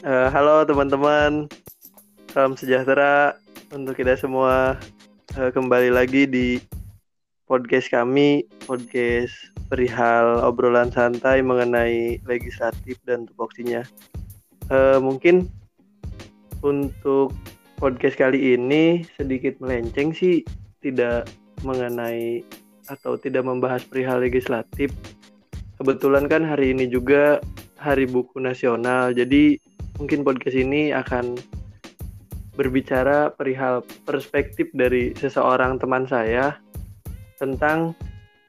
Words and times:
Eh, 0.00 0.28
halo 0.32 0.64
teman-teman, 0.64 1.44
salam 2.32 2.56
sejahtera 2.56 3.36
untuk 3.68 4.00
kita 4.00 4.16
semua. 4.16 4.80
Eh, 5.36 5.52
kembali 5.52 5.92
lagi 5.92 6.24
di 6.24 6.56
podcast 7.44 7.92
kami, 7.92 8.48
podcast 8.64 9.28
perihal 9.68 10.40
obrolan 10.40 10.88
santai 10.88 11.44
mengenai 11.44 12.16
legislatif 12.24 12.96
dan 13.04 13.28
tupoksinya. 13.28 13.84
Eh, 14.72 14.96
mungkin 15.04 15.52
untuk 16.64 17.36
podcast 17.76 18.16
kali 18.16 18.56
ini 18.56 19.04
sedikit 19.20 19.60
melenceng 19.60 20.16
sih, 20.16 20.40
tidak 20.80 21.28
mengenai 21.60 22.40
atau 22.88 23.20
tidak 23.20 23.44
membahas 23.44 23.84
perihal 23.84 24.24
legislatif. 24.24 24.96
Kebetulan 25.76 26.24
kan 26.24 26.40
hari 26.48 26.72
ini 26.72 26.88
juga 26.88 27.36
Hari 27.76 28.08
Buku 28.08 28.40
Nasional, 28.40 29.12
jadi 29.12 29.60
mungkin 30.00 30.24
podcast 30.24 30.56
ini 30.56 30.96
akan 30.96 31.36
berbicara 32.56 33.36
perihal 33.36 33.84
perspektif 34.08 34.72
dari 34.72 35.12
seseorang 35.12 35.76
teman 35.76 36.08
saya 36.08 36.56
tentang 37.36 37.92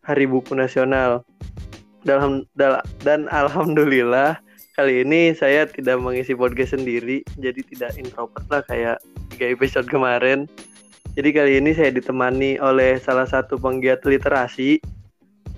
Hari 0.08 0.32
Buku 0.32 0.56
Nasional. 0.56 1.28
Dalam 2.08 2.48
dal, 2.58 2.82
dan 3.06 3.30
alhamdulillah 3.30 4.40
kali 4.74 5.06
ini 5.06 5.36
saya 5.38 5.70
tidak 5.70 6.02
mengisi 6.02 6.34
podcast 6.34 6.74
sendiri, 6.74 7.22
jadi 7.38 7.62
tidak 7.68 7.94
introvert 8.00 8.48
lah 8.50 8.64
kayak 8.66 8.98
tiga 9.36 9.54
episode 9.54 9.86
kemarin. 9.92 10.48
Jadi 11.14 11.30
kali 11.36 11.52
ini 11.60 11.76
saya 11.76 11.92
ditemani 11.92 12.58
oleh 12.64 12.96
salah 12.98 13.28
satu 13.28 13.60
penggiat 13.60 14.02
literasi 14.08 14.80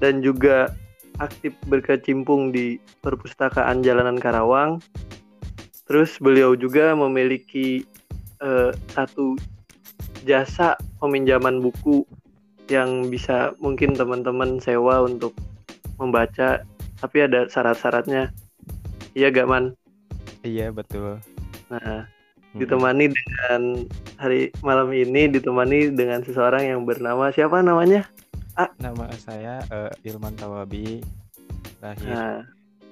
dan 0.02 0.26
juga 0.26 0.74
aktif 1.22 1.54
berkecimpung 1.70 2.50
di 2.50 2.82
perpustakaan 3.06 3.86
Jalanan 3.86 4.18
Karawang. 4.18 4.82
Terus 5.84 6.16
beliau 6.20 6.56
juga 6.56 6.96
memiliki 6.96 7.84
uh, 8.40 8.72
satu 8.96 9.36
jasa 10.24 10.80
peminjaman 11.04 11.60
buku 11.60 12.08
yang 12.72 13.12
bisa 13.12 13.52
mungkin 13.60 13.92
teman-teman 13.92 14.60
sewa 14.64 15.04
untuk 15.04 15.36
membaca, 16.00 16.64
tapi 17.04 17.18
ada 17.28 17.52
syarat-syaratnya. 17.52 18.32
Iya 19.14 19.28
gak 19.30 19.50
man? 19.52 19.66
Iya 20.48 20.72
betul. 20.72 21.20
Nah, 21.68 22.08
ditemani 22.56 23.12
dengan 23.12 23.62
hari 24.16 24.50
malam 24.64 24.90
ini 24.96 25.28
ditemani 25.28 25.92
dengan 25.92 26.24
seseorang 26.24 26.64
yang 26.64 26.82
bernama 26.88 27.30
siapa 27.36 27.60
namanya? 27.60 28.08
Ah. 28.54 28.70
Nama 28.78 29.10
saya 29.18 29.66
uh, 29.74 29.92
Ilman 30.06 30.38
Tawabi, 30.38 31.02
lahir 31.82 32.14
nah. 32.14 32.42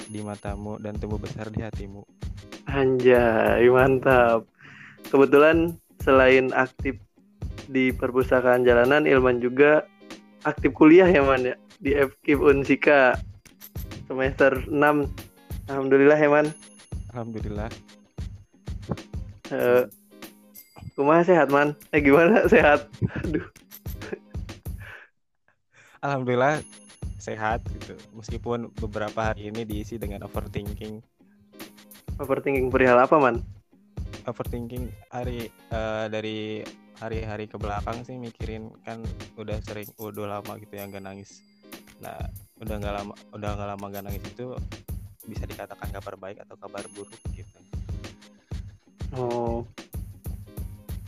di 0.10 0.20
matamu 0.26 0.82
dan 0.82 0.98
tumbuh 0.98 1.22
besar 1.22 1.54
di 1.54 1.62
hatimu. 1.62 2.02
Anjay, 2.72 3.68
mantap. 3.68 4.48
Kebetulan 5.12 5.76
selain 6.00 6.56
aktif 6.56 6.96
di 7.68 7.92
perpustakaan 7.92 8.64
jalanan, 8.64 9.04
Ilman 9.04 9.44
juga 9.44 9.84
aktif 10.48 10.72
kuliah 10.74 11.06
ya 11.06 11.22
man 11.22 11.44
ya 11.44 11.56
di 11.84 11.92
FKIP 11.94 12.40
Unsika 12.40 13.20
semester 14.08 14.56
6. 14.66 14.72
Alhamdulillah 15.68 16.16
ya 16.16 16.30
man. 16.32 16.48
Alhamdulillah. 17.12 17.70
Uh, 19.52 19.84
Kumaha 20.96 21.28
sehat 21.28 21.52
man? 21.52 21.76
Eh 21.92 22.00
gimana 22.00 22.48
sehat? 22.54 22.88
Aduh 23.28 23.44
alhamdulillah 26.02 26.66
sehat 27.22 27.62
gitu 27.70 27.94
meskipun 28.18 28.74
beberapa 28.74 29.32
hari 29.32 29.54
ini 29.54 29.62
diisi 29.62 30.02
dengan 30.02 30.26
overthinking 30.26 31.06
overthinking 32.20 32.68
perihal 32.74 33.00
apa 33.00 33.16
man? 33.22 33.40
Overthinking 34.28 34.92
hari 35.14 35.48
uh, 35.72 36.12
dari 36.12 36.66
hari-hari 37.02 37.50
ke 37.50 37.58
belakang 37.58 38.06
sih 38.06 38.20
mikirin 38.20 38.70
kan 38.86 39.02
udah 39.38 39.58
sering 39.66 39.90
udah 39.98 40.38
lama 40.40 40.54
gitu 40.62 40.78
yang 40.78 40.94
gak 40.94 41.02
nangis. 41.02 41.42
Nah 42.02 42.18
udah 42.62 42.76
nggak 42.78 42.94
lama 42.94 43.14
udah 43.34 43.50
nggak 43.58 43.70
lama 43.74 43.86
gak 43.90 44.06
nangis 44.06 44.24
itu 44.30 44.54
bisa 45.26 45.50
dikatakan 45.50 45.90
kabar 45.90 46.16
baik 46.18 46.38
atau 46.46 46.56
kabar 46.58 46.86
buruk 46.94 47.22
gitu. 47.34 47.58
Oh. 49.18 49.66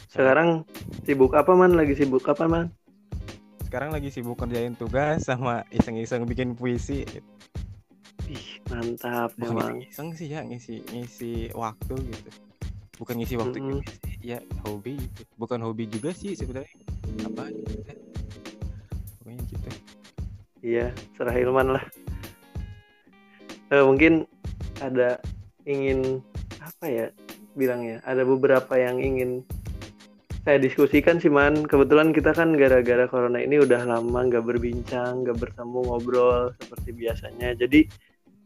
Sekarang 0.10 0.66
sibuk 1.06 1.34
apa 1.34 1.54
man? 1.58 1.74
Lagi 1.74 1.98
sibuk 1.98 2.26
apa 2.30 2.46
man? 2.46 2.70
Sekarang 3.66 3.90
lagi 3.90 4.14
sibuk 4.14 4.38
kerjain 4.38 4.78
tugas 4.78 5.26
sama 5.26 5.66
iseng-iseng 5.74 6.30
bikin 6.30 6.54
puisi. 6.54 7.06
Mantap 8.74 9.30
Bukan 9.38 9.54
emang. 9.54 9.86
iseng 9.86 10.10
sih 10.18 10.34
ya 10.34 10.42
ngisi 10.42 10.82
ngisi 10.90 11.54
waktu 11.54 11.94
gitu. 11.94 12.30
Bukan 12.98 13.22
ngisi 13.22 13.36
waktu 13.38 13.58
mm 13.62 13.66
-hmm. 13.70 13.74
juga 13.78 13.94
ya 14.26 14.40
hobi 14.66 14.98
gitu. 14.98 15.22
Bukan 15.38 15.60
hobi 15.62 15.86
juga 15.86 16.10
sih 16.10 16.34
sebenarnya. 16.34 16.74
Apa 17.30 17.54
gitu. 17.54 17.94
Pokoknya 19.22 19.42
gitu. 19.46 19.70
Iya, 20.66 20.88
serah 21.14 21.36
ilman 21.38 21.78
lah. 21.78 21.86
Eh, 23.70 23.84
mungkin 23.86 24.26
ada 24.82 25.22
ingin 25.70 26.26
apa 26.58 26.86
ya 26.90 27.08
bilangnya? 27.54 28.02
Ada 28.10 28.26
beberapa 28.26 28.74
yang 28.74 28.98
ingin 28.98 29.46
saya 30.44 30.60
diskusikan 30.60 31.24
sih 31.24 31.32
man 31.32 31.64
kebetulan 31.64 32.12
kita 32.12 32.36
kan 32.36 32.60
gara-gara 32.60 33.08
corona 33.08 33.40
ini 33.40 33.64
udah 33.64 33.88
lama 33.88 34.28
nggak 34.28 34.44
berbincang 34.44 35.24
nggak 35.24 35.40
bertemu 35.40 35.80
ngobrol 35.88 36.52
seperti 36.60 36.92
biasanya 36.92 37.56
jadi 37.56 37.88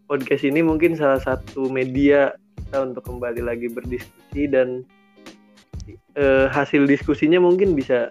podcast 0.08 0.48
ini 0.48 0.64
mungkin 0.64 0.96
salah 0.96 1.20
satu 1.20 1.68
media 1.68 2.32
kita 2.56 2.84
untuk 2.88 3.04
kembali 3.04 3.44
lagi 3.44 3.68
berdiskusi 3.68 4.48
dan 4.48 4.88
e, 6.16 6.48
hasil 6.52 6.88
diskusinya 6.88 7.44
mungkin 7.44 7.76
bisa 7.76 8.08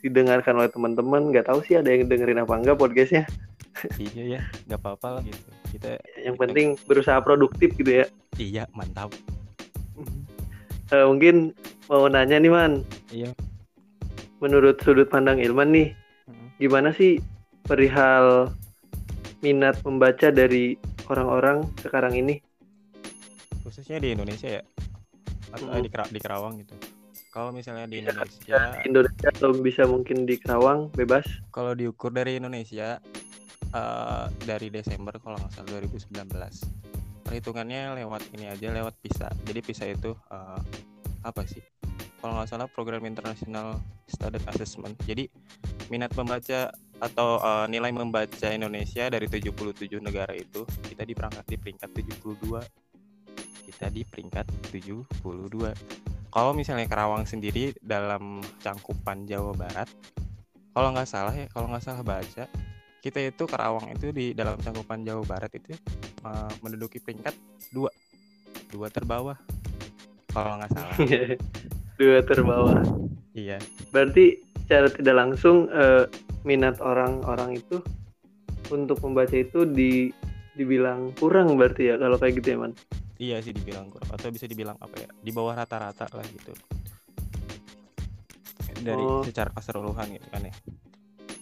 didengarkan 0.00 0.56
oleh 0.56 0.72
teman-teman. 0.72 1.28
Nggak 1.30 1.52
tahu 1.52 1.60
sih 1.62 1.76
ada 1.76 1.92
yang 1.92 2.08
dengerin 2.08 2.42
apa 2.42 2.56
enggak 2.56 2.80
podcastnya. 2.80 3.28
Iya 3.94 4.24
ya 4.26 4.42
nggak 4.66 4.80
apa-apa 4.82 5.20
lah 5.20 5.22
gitu. 5.22 5.48
Kita 5.76 5.90
yang 6.18 6.34
penting 6.34 6.74
berusaha 6.88 7.20
produktif 7.22 7.76
gitu 7.78 8.02
ya. 8.02 8.06
Iya 8.40 8.64
mantap. 8.72 9.12
E, 10.90 10.96
mungkin 11.04 11.52
mau 11.86 12.08
nanya 12.08 12.40
nih 12.40 12.50
man. 12.50 12.82
Iya. 13.12 13.30
Menurut 14.40 14.80
sudut 14.80 15.06
pandang 15.12 15.38
Ilman 15.38 15.70
nih 15.70 15.88
gimana 16.58 16.90
sih 16.90 17.22
perihal 17.68 18.50
minat 19.38 19.78
membaca 19.86 20.34
dari 20.34 20.74
orang-orang 21.08 21.64
sekarang 21.80 22.14
ini. 22.16 22.40
Khususnya 23.64 24.00
di 24.00 24.16
Indonesia 24.16 24.60
ya? 24.60 24.62
Atau 25.52 25.68
hmm. 25.72 25.84
di, 25.84 25.90
di 25.90 26.20
Kerawang 26.20 26.60
gitu? 26.60 26.76
Kalau 27.28 27.52
misalnya 27.52 27.84
di 27.84 28.00
bisa, 28.00 28.12
Indonesia 28.12 28.60
Indonesia 28.88 29.28
atau 29.36 29.50
bisa 29.60 29.82
mungkin 29.84 30.24
di 30.24 30.40
Kerawang 30.40 30.88
bebas. 30.92 31.24
Kalau 31.52 31.76
diukur 31.76 32.12
dari 32.12 32.40
Indonesia 32.40 32.96
uh, 33.76 34.26
dari 34.42 34.72
Desember 34.72 35.16
kalau 35.20 35.36
nggak 35.36 35.52
salah 35.52 35.68
2019 35.76 36.88
perhitungannya 37.28 38.00
lewat 38.00 38.24
ini 38.32 38.48
aja 38.48 38.72
lewat 38.72 38.96
PISA. 39.04 39.28
Jadi 39.44 39.60
PISA 39.60 39.84
itu 39.92 40.16
uh, 40.32 40.60
apa 41.20 41.44
sih? 41.44 41.60
Kalau 42.18 42.40
nggak 42.40 42.48
salah 42.48 42.66
program 42.72 43.04
internasional 43.04 43.76
student 44.08 44.42
assessment. 44.48 44.96
Jadi 45.04 45.28
minat 45.92 46.10
membaca 46.16 46.72
atau 46.98 47.38
uh, 47.38 47.66
nilai 47.70 47.94
membaca 47.94 48.48
Indonesia 48.50 49.06
dari 49.06 49.30
77 49.30 50.02
negara 50.02 50.34
itu 50.34 50.66
kita 50.86 51.06
di 51.06 51.14
perangkat 51.14 51.44
di 51.46 51.56
peringkat 51.56 51.90
72 51.94 52.58
kita 53.70 53.86
di 53.92 54.02
peringkat 54.02 54.46
72 54.74 56.34
kalau 56.34 56.52
misalnya 56.52 56.90
Karawang 56.90 57.24
sendiri 57.24 57.70
dalam 57.78 58.42
cangkupan 58.62 59.30
Jawa 59.30 59.54
Barat 59.54 59.88
kalau 60.74 60.90
nggak 60.90 61.08
salah 61.08 61.34
ya 61.34 61.46
kalau 61.54 61.70
nggak 61.70 61.84
salah 61.86 62.02
baca 62.02 62.50
kita 62.98 63.30
itu 63.30 63.44
Karawang 63.46 63.94
itu 63.94 64.10
di 64.10 64.34
dalam 64.34 64.58
cangkupan 64.58 65.06
Jawa 65.06 65.22
Barat 65.22 65.54
itu 65.54 65.74
uh, 66.26 66.50
menduduki 66.62 66.98
peringkat 66.98 67.34
dua. 67.70 67.90
Dua 68.68 68.90
terbawah 68.90 69.38
kalau 70.34 70.60
nggak 70.60 70.70
salah. 70.74 70.96
Dua 71.98 72.22
terbawah. 72.22 72.78
Iya. 73.34 73.58
Berarti 73.90 74.38
secara 74.62 74.86
tidak 74.86 75.16
langsung 75.18 75.66
uh, 75.74 76.06
minat 76.42 76.78
orang-orang 76.82 77.58
itu 77.58 77.82
untuk 78.68 79.00
membaca 79.02 79.34
itu 79.34 79.64
di 79.64 80.12
dibilang 80.58 81.14
kurang 81.14 81.54
berarti 81.54 81.94
ya 81.94 81.94
kalau 81.96 82.18
kayak 82.18 82.42
gitu 82.42 82.48
ya 82.54 82.58
man 82.58 82.72
iya 83.22 83.36
sih 83.38 83.54
dibilang 83.54 83.88
kurang 83.94 84.10
atau 84.10 84.28
bisa 84.34 84.50
dibilang 84.50 84.74
apa 84.82 85.06
ya 85.06 85.08
di 85.22 85.30
bawah 85.30 85.54
rata-rata 85.54 86.10
lah 86.10 86.26
gitu 86.26 86.52
dari 88.82 89.02
oh. 89.02 89.22
secara 89.26 89.50
keseluruhan 89.54 90.06
gitu 90.18 90.26
kan 90.30 90.42
ya 90.42 90.54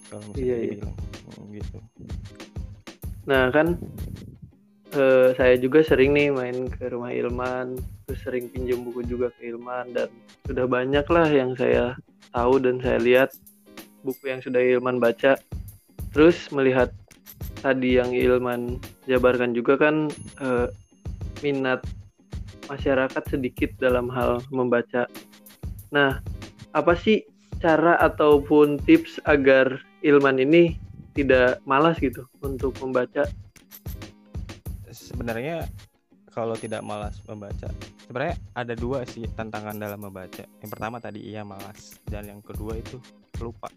kalau 0.09 0.23
misalnya 0.31 0.45
iya, 0.45 0.57
iya. 0.57 0.65
dibilang 0.73 0.95
iya. 0.97 1.59
gitu 1.61 1.79
nah 3.27 3.45
kan 3.51 3.67
uh, 4.95 5.29
saya 5.35 5.55
juga 5.59 5.83
sering 5.83 6.13
nih 6.13 6.29
main 6.31 6.69
ke 6.71 6.93
rumah 6.93 7.11
Ilman 7.13 7.77
terus 8.07 8.21
sering 8.23 8.53
pinjam 8.53 8.85
buku 8.85 9.03
juga 9.09 9.33
ke 9.35 9.51
Ilman 9.51 9.97
dan 9.97 10.09
sudah 10.47 10.65
banyak 10.69 11.07
lah 11.09 11.29
yang 11.29 11.57
saya 11.59 11.97
tahu 12.31 12.61
dan 12.63 12.79
saya 12.85 13.01
lihat 13.01 13.33
buku 14.07 14.31
yang 14.31 14.39
sudah 14.39 14.63
Ilman 14.63 15.03
baca 15.03 15.35
terus 16.15 16.49
melihat 16.55 16.95
tadi 17.61 17.99
yang 17.99 18.15
Ilman 18.15 18.79
jabarkan 19.11 19.53
juga 19.53 19.75
kan 19.77 20.07
uh, 20.39 20.71
minat 21.43 21.83
masyarakat 22.71 23.23
sedikit 23.27 23.71
dalam 23.79 24.11
hal 24.11 24.43
membaca. 24.51 25.07
Nah, 25.95 26.19
apa 26.75 26.93
sih 26.99 27.23
cara 27.63 27.99
ataupun 28.03 28.79
tips 28.85 29.23
agar 29.27 29.81
Ilman 30.05 30.43
ini 30.43 30.79
tidak 31.17 31.63
malas 31.65 31.99
gitu 31.99 32.27
untuk 32.45 32.77
membaca? 32.83 33.27
Sebenarnya 34.91 35.67
kalau 36.33 36.53
tidak 36.57 36.85
malas 36.85 37.17
membaca, 37.25 37.73
sebenarnya 38.05 38.37
ada 38.53 38.77
dua 38.77 39.09
sih 39.09 39.25
tantangan 39.25 39.77
dalam 39.81 40.05
membaca. 40.05 40.45
Yang 40.61 40.71
pertama 40.71 41.01
tadi 41.01 41.25
iya 41.25 41.43
malas 41.43 41.97
dan 42.05 42.29
yang 42.29 42.41
kedua 42.45 42.77
itu 42.77 43.01
lupa. 43.41 43.69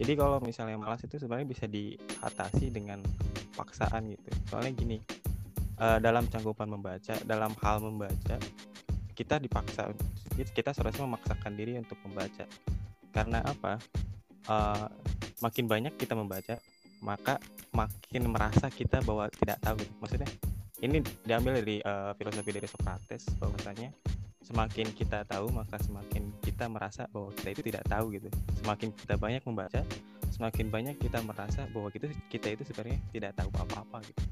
Jadi 0.00 0.12
kalau 0.16 0.40
misalnya 0.40 0.80
malas 0.80 1.04
itu 1.04 1.20
sebenarnya 1.20 1.44
bisa 1.44 1.68
diatasi 1.68 2.72
dengan 2.72 3.04
paksaan 3.52 4.08
gitu. 4.08 4.30
Soalnya 4.48 4.72
gini, 4.72 4.96
uh, 5.76 6.00
dalam 6.00 6.24
cangkupan 6.24 6.72
membaca, 6.72 7.20
dalam 7.28 7.52
hal 7.60 7.84
membaca, 7.84 8.40
kita 9.12 9.36
dipaksa, 9.36 9.92
kita 10.56 10.72
seharusnya 10.72 11.04
memaksakan 11.04 11.52
diri 11.52 11.76
untuk 11.76 12.00
membaca. 12.08 12.48
Karena 13.12 13.44
apa? 13.44 13.76
Uh, 14.48 14.88
makin 15.44 15.68
banyak 15.68 15.92
kita 16.00 16.16
membaca, 16.16 16.56
maka 17.04 17.36
makin 17.76 18.32
merasa 18.32 18.72
kita 18.72 19.04
bahwa 19.04 19.28
tidak 19.28 19.60
tahu. 19.60 19.76
Gitu. 19.84 19.92
Maksudnya 20.00 20.30
ini 20.80 21.04
diambil 21.28 21.60
dari 21.60 21.76
uh, 21.84 22.16
filosofi 22.16 22.50
dari 22.56 22.64
Socrates 22.64 23.28
bahwasanya 23.36 23.92
semakin 24.44 24.90
kita 24.96 25.24
tahu 25.28 25.52
maka 25.52 25.76
semakin 25.80 26.32
kita 26.40 26.66
merasa 26.66 27.06
bahwa 27.12 27.30
kita 27.36 27.48
itu 27.52 27.62
tidak 27.72 27.84
tahu 27.86 28.16
gitu. 28.16 28.28
Semakin 28.64 28.88
kita 28.94 29.14
banyak 29.20 29.42
membaca 29.44 29.80
semakin 30.30 30.66
banyak 30.72 30.96
kita 30.96 31.20
merasa 31.20 31.68
bahwa 31.74 31.92
kita 31.92 32.08
kita 32.32 32.56
itu 32.56 32.62
sebenarnya 32.64 32.98
tidak 33.12 33.32
tahu 33.36 33.50
apa-apa 33.60 34.00
gitu. 34.08 34.22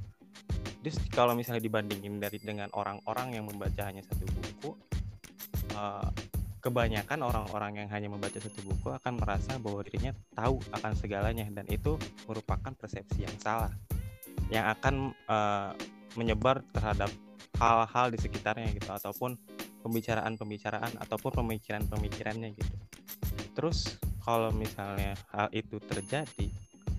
Terus 0.81 0.97
kalau 1.13 1.37
misalnya 1.37 1.61
dibandingin 1.61 2.17
dari 2.23 2.39
dengan 2.41 2.71
orang-orang 2.73 3.37
yang 3.37 3.45
membaca 3.45 3.83
hanya 3.85 4.01
satu 4.07 4.25
buku 4.25 4.71
uh, 5.77 6.09
kebanyakan 6.59 7.23
orang-orang 7.23 7.85
yang 7.85 7.89
hanya 7.93 8.09
membaca 8.11 8.39
satu 8.41 8.61
buku 8.67 8.89
akan 8.91 9.21
merasa 9.21 9.61
bahwa 9.61 9.85
dirinya 9.85 10.17
tahu 10.35 10.59
akan 10.75 10.93
segalanya 10.97 11.47
dan 11.53 11.67
itu 11.71 12.01
merupakan 12.27 12.73
persepsi 12.75 13.27
yang 13.27 13.37
salah 13.39 13.71
yang 14.49 14.65
akan 14.65 15.13
uh, 15.29 15.77
menyebar 16.17 16.65
terhadap 16.73 17.13
hal-hal 17.61 18.07
di 18.11 18.19
sekitarnya 18.19 18.73
gitu 18.75 18.91
ataupun 18.91 19.37
pembicaraan-pembicaraan 19.83 20.99
ataupun 21.03 21.45
pemikiran-pemikirannya 21.45 22.55
gitu. 22.55 22.77
Terus 23.55 23.99
kalau 24.23 24.53
misalnya 24.53 25.17
hal 25.33 25.49
itu 25.51 25.81
terjadi, 25.83 26.47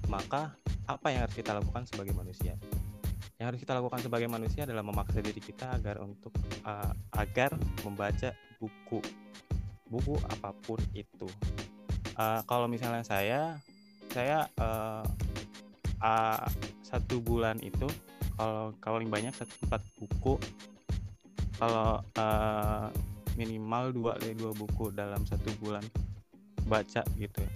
maka 0.09 0.55
apa 0.89 1.13
yang 1.13 1.23
harus 1.27 1.35
kita 1.37 1.53
lakukan 1.53 1.85
sebagai 1.85 2.17
manusia? 2.17 2.57
Yang 3.39 3.45
harus 3.45 3.59
kita 3.63 3.73
lakukan 3.79 3.99
sebagai 4.03 4.27
manusia 4.27 4.67
adalah 4.67 4.83
memaksa 4.83 5.23
diri 5.23 5.39
kita 5.39 5.79
agar 5.79 6.03
untuk 6.03 6.35
uh, 6.67 6.91
agar 7.15 7.55
membaca 7.87 8.35
buku 8.59 8.99
buku 9.87 10.15
apa 10.29 10.51
pun 10.65 10.79
itu. 10.91 11.29
Uh, 12.19 12.43
kalau 12.43 12.67
misalnya 12.67 13.05
saya 13.07 13.55
saya 14.11 14.49
uh, 14.59 15.05
uh, 16.03 16.43
satu 16.83 17.21
bulan 17.21 17.61
itu 17.61 17.87
kalau 18.39 18.71
paling 18.79 19.11
banyak 19.11 19.35
satu 19.35 19.51
empat 19.67 19.83
buku 19.99 20.39
kalau 21.59 21.99
uh, 22.15 22.87
minimal 23.35 23.91
dua 23.91 24.15
dua 24.33 24.51
buku 24.55 24.95
dalam 24.95 25.21
satu 25.27 25.51
bulan. 25.59 25.83
Baca 26.69 27.01
gitu 27.17 27.37
ya. 27.41 27.51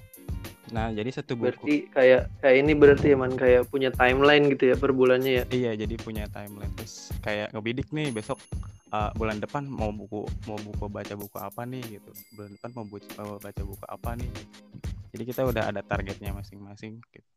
Nah 0.73 0.89
jadi 0.89 1.09
satu 1.13 1.37
buku 1.37 1.53
berarti 1.53 1.75
kayak 1.93 2.21
kayak 2.41 2.57
ini 2.59 2.73
berarti 2.73 3.07
ya 3.13 3.17
man 3.17 3.33
kayak 3.37 3.69
punya 3.69 3.93
timeline 3.93 4.49
gitu 4.51 4.73
ya 4.73 4.75
per 4.75 4.91
bulannya 4.91 5.31
ya? 5.39 5.43
Iya 5.49 5.71
jadi 5.85 5.95
punya 6.01 6.27
timeline. 6.27 6.73
Terus 6.75 7.15
kayak 7.23 7.55
ngebidik 7.55 7.93
nih 7.95 8.11
besok 8.11 8.41
uh, 8.91 9.13
bulan 9.15 9.39
depan 9.39 9.63
mau 9.69 9.93
buku 9.93 10.27
mau 10.49 10.57
buku 10.59 10.85
baca 10.91 11.13
buku 11.15 11.37
apa 11.39 11.63
nih 11.63 12.01
gitu. 12.01 12.11
Bulan 12.35 12.51
depan 12.57 12.69
mau, 12.75 12.85
buku, 12.89 13.05
mau 13.15 13.37
baca 13.39 13.61
buku 13.63 13.85
apa 13.87 14.09
nih 14.19 14.29
jadi 15.13 15.23
kita 15.29 15.41
udah 15.45 15.63
ada 15.69 15.85
targetnya 15.85 16.33
masing-masing 16.33 16.97
gitu. 17.13 17.29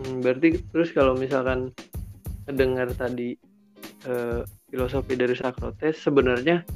Hmm, 0.00 0.24
berarti 0.24 0.64
terus 0.72 0.88
kalau 0.96 1.12
misalkan 1.12 1.72
dengar 2.48 2.88
tadi 2.96 3.36
uh, 4.04 4.44
filosofi 4.68 5.16
dari 5.16 5.32
Socrates 5.32 6.02
sebenarnya 6.04 6.66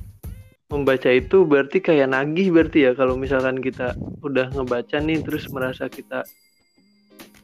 membaca 0.71 1.11
itu 1.11 1.43
berarti 1.43 1.83
kayak 1.83 2.15
nagih 2.15 2.55
berarti 2.55 2.87
ya 2.89 2.93
kalau 2.95 3.19
misalkan 3.19 3.59
kita 3.59 3.93
udah 4.23 4.55
ngebaca 4.55 5.03
nih 5.03 5.19
terus 5.21 5.51
merasa 5.51 5.91
kita 5.91 6.23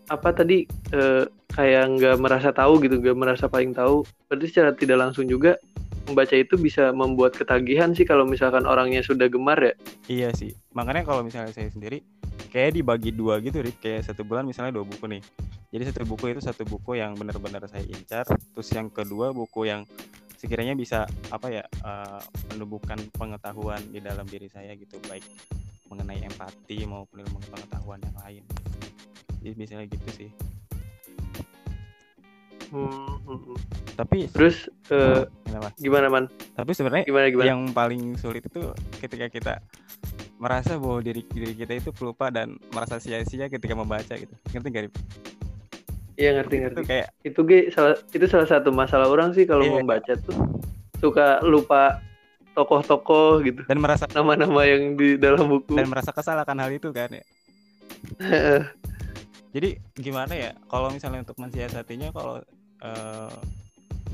apa 0.07 0.31
tadi 0.31 0.63
uh, 0.95 1.27
kayak 1.51 1.99
nggak 1.99 2.17
merasa 2.23 2.55
tahu 2.55 2.79
gitu 2.87 3.03
nggak 3.03 3.19
merasa 3.19 3.51
paling 3.51 3.75
tahu 3.75 4.07
berarti 4.31 4.47
secara 4.47 4.71
tidak 4.71 5.03
langsung 5.03 5.27
juga 5.27 5.59
membaca 6.07 6.39
itu 6.39 6.55
bisa 6.55 6.95
membuat 6.95 7.35
ketagihan 7.35 7.91
sih 7.91 8.07
kalau 8.07 8.23
misalkan 8.23 8.63
orangnya 8.63 9.03
sudah 9.03 9.27
gemar 9.27 9.59
ya. 9.59 9.75
Iya 10.07 10.31
sih 10.31 10.55
makanya 10.71 11.03
kalau 11.03 11.27
misalnya 11.27 11.51
saya 11.51 11.67
sendiri 11.67 12.07
kayak 12.55 12.79
dibagi 12.79 13.11
dua 13.11 13.43
gitu 13.43 13.59
Rik 13.59 13.83
kayak 13.83 14.07
satu 14.07 14.23
bulan 14.23 14.47
misalnya 14.47 14.79
dua 14.79 14.87
buku 14.87 15.03
nih 15.11 15.23
jadi 15.71 15.91
satu 15.91 16.07
buku 16.07 16.31
itu 16.31 16.41
satu 16.43 16.63
buku 16.63 16.99
yang 16.99 17.19
benar-benar 17.19 17.67
saya 17.67 17.83
incar. 17.87 18.27
Terus 18.27 18.69
yang 18.71 18.89
kedua 18.89 19.35
buku 19.35 19.67
yang 19.67 19.83
sekiranya 20.37 20.77
bisa 20.77 21.09
apa 21.33 21.49
ya 21.49 21.65
uh, 21.83 22.21
menumbuhkan 22.53 23.01
pengetahuan 23.17 23.81
di 23.89 23.99
dalam 24.05 24.29
diri 24.29 24.47
saya 24.53 24.77
gitu 24.77 25.01
baik 25.09 25.25
mengenai 25.89 26.23
empati 26.23 26.85
maupun 26.85 27.25
ilmu 27.25 27.39
pengetahuan 27.51 27.99
yang 28.03 28.17
lain. 28.23 28.43
Jadi 29.43 29.55
misalnya 29.59 29.87
gitu 29.91 30.09
sih. 30.15 30.31
Hmm, 32.67 33.23
hmm, 33.23 33.39
hmm. 33.47 33.59
tapi 33.95 34.27
terus 34.27 34.67
uh, 34.91 35.23
gimana 35.79 36.11
man? 36.11 36.27
Tapi 36.59 36.75
sebenarnya 36.75 37.07
gimana, 37.07 37.31
gimana? 37.31 37.47
yang 37.47 37.63
paling 37.71 38.19
sulit 38.19 38.43
itu 38.43 38.75
ketika 38.99 39.31
kita 39.31 39.55
merasa 40.43 40.75
bahwa 40.75 40.99
diri 40.99 41.23
diri 41.31 41.55
kita 41.55 41.79
itu 41.79 41.95
pelupa 41.95 42.29
dan 42.29 42.59
merasa 42.75 42.99
sia-sia 42.99 43.47
ketika 43.47 43.73
membaca 43.79 44.19
gitu. 44.19 44.35
Ngerti 44.51 44.69
gak 44.75 44.85
Iya 46.17 46.31
ngerti 46.41 46.55
ngerti. 46.65 46.81
Itu 46.81 46.89
kayak 46.89 47.07
itu 47.23 47.41
ge 47.45 47.59
salah 47.73 47.95
itu 48.13 48.27
salah 48.29 48.49
satu 48.49 48.69
masalah 48.73 49.07
orang 49.09 49.37
sih 49.37 49.45
kalau 49.45 49.65
iya, 49.65 49.73
membaca 49.81 50.13
tuh 50.17 50.37
suka 51.01 51.45
lupa 51.45 52.01
tokoh-tokoh 52.57 53.45
gitu. 53.45 53.61
Dan 53.69 53.85
merasa 53.85 54.09
nama-nama 54.11 54.65
yang 54.65 54.97
di 54.97 55.21
dalam 55.21 55.45
buku. 55.45 55.77
Dan 55.77 55.93
merasa 55.93 56.11
kesal 56.11 56.41
akan 56.41 56.57
hal 56.65 56.73
itu 56.73 56.89
kan 56.91 57.13
ya. 57.13 57.25
Jadi 59.57 59.77
gimana 59.97 60.33
ya 60.33 60.51
kalau 60.69 60.89
misalnya 60.93 61.25
untuk 61.25 61.37
mensiasatinya 61.41 62.13
kalau 62.13 62.41
uh, 62.85 63.33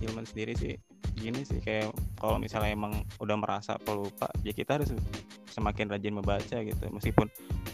Hilman 0.03 0.27
sendiri 0.27 0.55
sih 0.59 0.75
gini 1.19 1.47
sih 1.47 1.63
kayak 1.63 1.95
kalau 2.19 2.39
misalnya 2.39 2.75
emang 2.75 3.05
udah 3.23 3.37
merasa 3.39 3.77
pelupa 3.79 4.27
ya 4.43 4.51
kita 4.51 4.81
harus 4.81 4.91
semakin 5.53 5.93
rajin 5.93 6.15
membaca 6.17 6.57
gitu 6.65 6.85
meskipun 6.89 7.29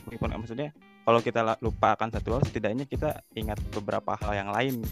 meskipun 0.08 0.28
maksudnya 0.36 0.74
kalau 1.08 1.24
kita 1.24 1.40
lupa 1.64 1.96
akan 1.96 2.12
satu 2.12 2.36
hal 2.36 2.44
setidaknya 2.44 2.84
kita 2.84 3.24
ingat 3.32 3.56
beberapa 3.72 4.12
hal 4.20 4.44
yang 4.44 4.52
lain. 4.52 4.84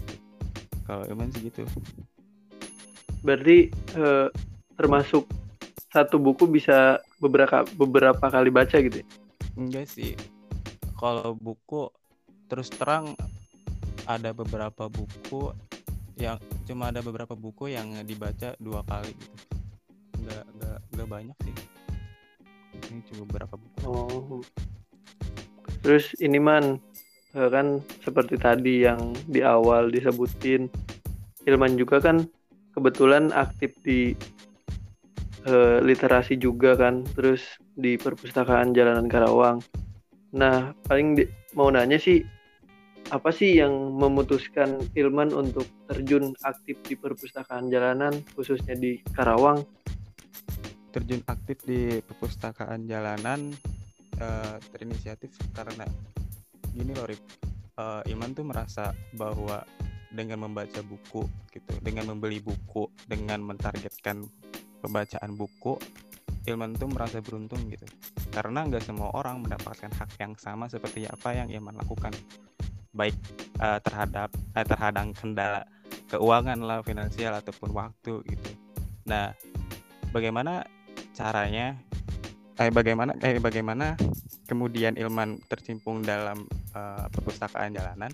Kalau 0.89 1.05
Ilman 1.05 1.29
sih 1.29 1.45
gitu. 1.45 1.61
Berarti 3.21 3.69
eh, 3.69 4.27
termasuk 4.73 5.29
satu 5.93 6.17
buku 6.17 6.49
bisa 6.49 6.97
beberapa 7.21 7.69
beberapa 7.77 8.33
kali 8.33 8.49
baca 8.49 8.81
gitu 8.81 9.05
ya? 9.05 9.07
enggak 9.53 9.85
sih. 9.93 10.17
Kalau 10.97 11.37
buku 11.37 11.93
terus 12.49 12.73
terang 12.73 13.13
ada 14.09 14.33
beberapa 14.33 14.89
buku 14.89 15.53
yang 16.17 16.41
cuma 16.65 16.89
ada 16.89 17.05
beberapa 17.05 17.37
buku 17.37 17.77
yang 17.77 17.93
dibaca 18.01 18.57
dua 18.57 18.81
kali 18.89 19.13
gitu. 19.13 19.37
Nggak 20.25 20.43
nggak 20.49 20.79
nggak 20.97 21.09
banyak 21.13 21.37
sih. 21.45 21.55
Ini 22.89 23.05
cuma 23.05 23.21
beberapa 23.29 23.53
buku. 23.53 23.85
Oh 23.85 24.41
terus 25.87 26.11
ini 26.19 26.35
man 26.35 26.83
eh, 27.31 27.47
kan 27.47 27.79
seperti 28.03 28.35
tadi 28.35 28.83
yang 28.83 29.15
di 29.31 29.39
awal 29.39 29.87
disebutin 29.87 30.67
Ilman 31.47 31.79
juga 31.79 32.03
kan 32.03 32.27
kebetulan 32.75 33.31
aktif 33.31 33.71
di 33.87 34.11
uh, 35.47 35.79
literasi 35.79 36.35
juga 36.35 36.75
kan 36.75 37.07
terus 37.15 37.39
di 37.79 37.95
perpustakaan 37.95 38.75
Jalanan 38.75 39.07
Karawang. 39.07 39.63
Nah 40.35 40.75
paling 40.91 41.15
di, 41.15 41.23
mau 41.55 41.71
nanya 41.71 41.95
sih 41.95 42.19
apa 43.15 43.31
sih 43.31 43.63
yang 43.63 43.95
memutuskan 43.95 44.91
Ilman 44.91 45.31
untuk 45.31 45.63
terjun 45.87 46.35
aktif 46.43 46.83
di 46.83 46.99
perpustakaan 46.99 47.71
jalanan 47.71 48.11
khususnya 48.35 48.75
di 48.75 48.99
Karawang? 49.15 49.63
Terjun 50.91 51.23
aktif 51.31 51.63
di 51.63 52.03
perpustakaan 52.03 52.83
jalanan 52.91 53.55
uh, 54.21 54.55
terinisiatif 54.73 55.33
karena 55.53 55.85
gini 56.73 56.93
loh 56.93 57.07
Rip. 57.09 57.21
Uh, 57.77 58.01
Iman 58.09 58.33
tuh 58.33 58.41
merasa 58.41 58.89
bahwa 59.13 59.61
dengan 60.09 60.49
membaca 60.49 60.81
buku 60.81 61.27
gitu 61.51 61.73
dengan 61.83 62.09
membeli 62.09 62.41
buku 62.41 62.89
dengan 63.05 63.43
mentargetkan 63.43 64.25
pembacaan 64.81 65.35
buku 65.35 65.77
Ilman 66.47 66.79
tuh 66.79 66.87
merasa 66.87 67.19
beruntung 67.19 67.59
gitu. 67.67 67.83
Karena 68.31 68.63
nggak 68.63 68.79
semua 68.79 69.11
orang 69.11 69.43
mendapatkan 69.43 69.91
hak 69.91 70.15
yang 70.15 70.31
sama 70.39 70.71
seperti 70.71 71.03
apa 71.03 71.35
yang 71.35 71.51
Ilman 71.51 71.75
lakukan. 71.75 72.15
Baik 72.95 73.19
uh, 73.59 73.83
terhadap 73.83 74.31
uh, 74.55 74.63
terhadap 74.63 75.11
kendala 75.19 75.67
keuangan 76.07 76.63
lah 76.63 76.79
finansial 76.87 77.35
ataupun 77.35 77.75
waktu 77.75 78.23
gitu. 78.23 78.51
Nah, 79.11 79.35
bagaimana 80.15 80.63
caranya 81.11 81.75
eh 82.57 82.73
bagaimana 82.73 83.13
eh 83.21 83.37
bagaimana 83.37 83.93
kemudian 84.49 84.97
Ilman 84.97 85.37
tercimpung 85.45 86.01
dalam 86.01 86.49
uh, 86.73 87.05
perpustakaan 87.13 87.77
jalanan. 87.77 88.09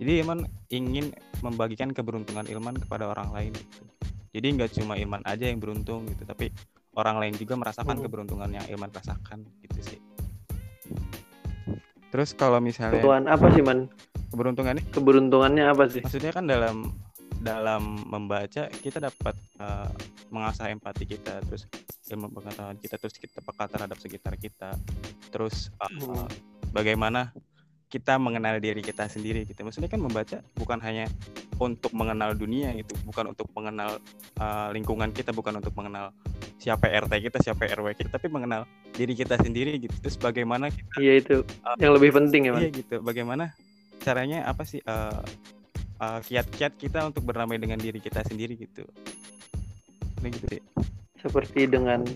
Jadi 0.00 0.24
Ilman 0.24 0.44
ingin 0.72 1.12
membagikan 1.44 1.92
keberuntungan 1.92 2.48
Ilman 2.48 2.80
kepada 2.80 3.08
orang 3.08 3.32
lain 3.32 3.52
gitu. 3.52 3.84
Jadi 4.32 4.46
nggak 4.56 4.70
cuma 4.80 4.96
Ilman 4.96 5.24
aja 5.24 5.48
yang 5.48 5.60
beruntung 5.60 6.08
gitu, 6.08 6.24
tapi 6.24 6.52
orang 6.96 7.20
lain 7.20 7.34
juga 7.36 7.56
merasakan 7.56 8.00
hmm. 8.00 8.04
keberuntungan 8.08 8.50
yang 8.52 8.64
Ilman 8.68 8.92
rasakan 8.92 9.44
gitu 9.64 9.80
sih. 9.80 10.00
Terus 12.08 12.32
kalau 12.32 12.60
misalnya 12.64 12.96
Keberuntungan 12.96 13.24
apa 13.28 13.46
sih 13.52 13.62
man? 13.64 13.78
Keberuntungannya? 14.32 14.82
Keberuntungannya 14.92 15.64
apa 15.68 15.84
sih? 15.92 16.00
Maksudnya 16.00 16.32
kan 16.32 16.48
dalam 16.48 16.96
dalam 17.46 18.02
membaca 18.10 18.66
kita 18.82 18.98
dapat 18.98 19.38
uh, 19.62 19.86
mengasah 20.34 20.74
empati 20.74 21.06
kita 21.06 21.38
terus 21.46 21.70
ilmu 22.10 22.34
pengetahuan 22.34 22.74
kita 22.82 22.98
terus 22.98 23.14
kita 23.14 23.38
peka 23.38 23.70
terhadap 23.70 23.98
sekitar 24.02 24.34
kita. 24.34 24.74
Terus 25.30 25.70
uh, 25.78 25.86
hmm. 25.86 26.26
bagaimana 26.74 27.30
kita 27.86 28.18
mengenal 28.18 28.58
diri 28.58 28.82
kita 28.82 29.06
sendiri 29.06 29.46
gitu. 29.46 29.62
Maksudnya 29.62 29.86
kan 29.86 30.02
membaca 30.02 30.42
bukan 30.58 30.82
hanya 30.82 31.06
untuk 31.56 31.94
mengenal 31.96 32.36
dunia 32.36 32.74
gitu 32.76 32.92
bukan 33.08 33.32
untuk 33.32 33.48
mengenal 33.56 33.96
uh, 34.36 34.68
lingkungan 34.74 35.08
kita 35.14 35.32
bukan 35.32 35.56
untuk 35.62 35.72
mengenal 35.72 36.12
siapa 36.60 36.90
RT 36.90 37.30
kita 37.30 37.38
siapa 37.40 37.64
RW 37.64 37.96
kita 37.96 38.12
tapi 38.12 38.28
mengenal 38.28 38.68
diri 38.92 39.14
kita 39.14 39.38
sendiri 39.38 39.78
gitu. 39.80 39.94
Terus 40.02 40.18
bagaimana 40.18 40.68
kita 40.68 40.98
iya 40.98 41.22
itu 41.22 41.46
uh, 41.64 41.78
yang 41.80 41.94
lebih 41.96 42.10
penting 42.12 42.50
ya 42.50 42.52
iya 42.58 42.70
gitu. 42.74 43.00
Bagaimana 43.00 43.54
caranya 44.02 44.44
apa 44.44 44.66
sih 44.68 44.82
uh, 44.84 45.22
uh, 46.00 46.20
kiat-kiat 46.24 46.76
kita 46.76 47.06
untuk 47.08 47.26
berdamai 47.26 47.60
dengan 47.60 47.80
diri 47.80 48.00
kita 48.00 48.24
sendiri 48.24 48.56
gitu. 48.56 48.84
Ini 50.22 50.28
gitu 50.32 50.46
sih 50.48 50.62
seperti 51.26 51.66
dengan 51.66 52.06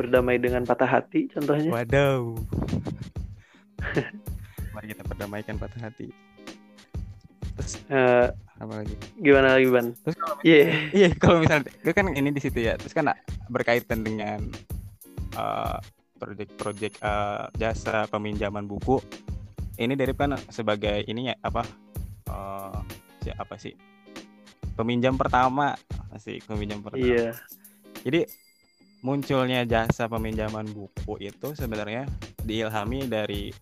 berdamai 0.00 0.40
dengan 0.40 0.64
patah 0.64 0.88
hati 0.88 1.28
contohnya. 1.28 1.68
Waduh. 1.68 2.36
Mari 4.74 4.86
kita 4.96 5.04
perdamaikan 5.04 5.60
patah 5.60 5.92
hati. 5.92 6.08
Terus 7.56 7.72
uh, 7.92 8.28
apa 8.56 8.72
lagi? 8.84 8.96
gimana 9.20 9.56
lagi 9.60 9.68
ban? 9.68 9.92
Terus 10.04 10.16
kalau 10.16 10.36
yeah. 10.44 10.68
iya 10.92 11.08
kalau 11.16 11.40
misalnya 11.40 11.68
itu 11.68 11.92
kan 11.92 12.06
ini 12.12 12.32
di 12.32 12.40
situ 12.40 12.58
ya. 12.64 12.76
Terus 12.80 12.96
kan 12.96 13.12
berkaitan 13.52 14.04
dengan 14.04 14.40
uh, 15.36 15.80
project-project 16.16 17.00
uh, 17.04 17.48
jasa 17.56 18.08
peminjaman 18.08 18.64
buku. 18.68 19.00
Ini 19.76 19.92
dari 19.92 20.16
kan 20.16 20.40
sebagai 20.48 21.04
ini 21.04 21.32
ya 21.32 21.36
apa 21.44 21.64
uh, 22.32 22.80
apa 23.34 23.58
sih? 23.58 23.74
Peminjam 24.76 25.16
pertama 25.16 25.74
sih 26.18 26.40
peminjam 26.44 26.80
pertama. 26.80 27.04
Iya. 27.04 27.36
Jadi 28.04 28.24
munculnya 29.04 29.62
jasa 29.68 30.08
peminjaman 30.08 30.66
buku 30.72 31.20
itu 31.20 31.52
sebenarnya 31.54 32.08
diilhami 32.42 33.06
dari 33.06 33.52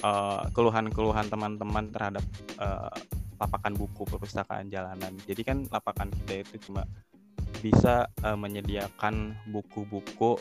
eh, 0.00 0.42
keluhan-keluhan 0.52 1.28
teman-teman 1.28 1.88
terhadap 1.92 2.24
uh, 2.58 2.92
lapakan 3.38 3.74
buku 3.74 4.06
perpustakaan 4.06 4.70
jalanan. 4.70 5.12
Jadi 5.26 5.42
kan 5.42 5.66
lapakan 5.68 6.08
kita 6.22 6.46
itu 6.46 6.70
cuma 6.70 6.86
bisa 7.58 8.06
uh, 8.22 8.36
menyediakan 8.38 9.34
buku-buku 9.50 10.38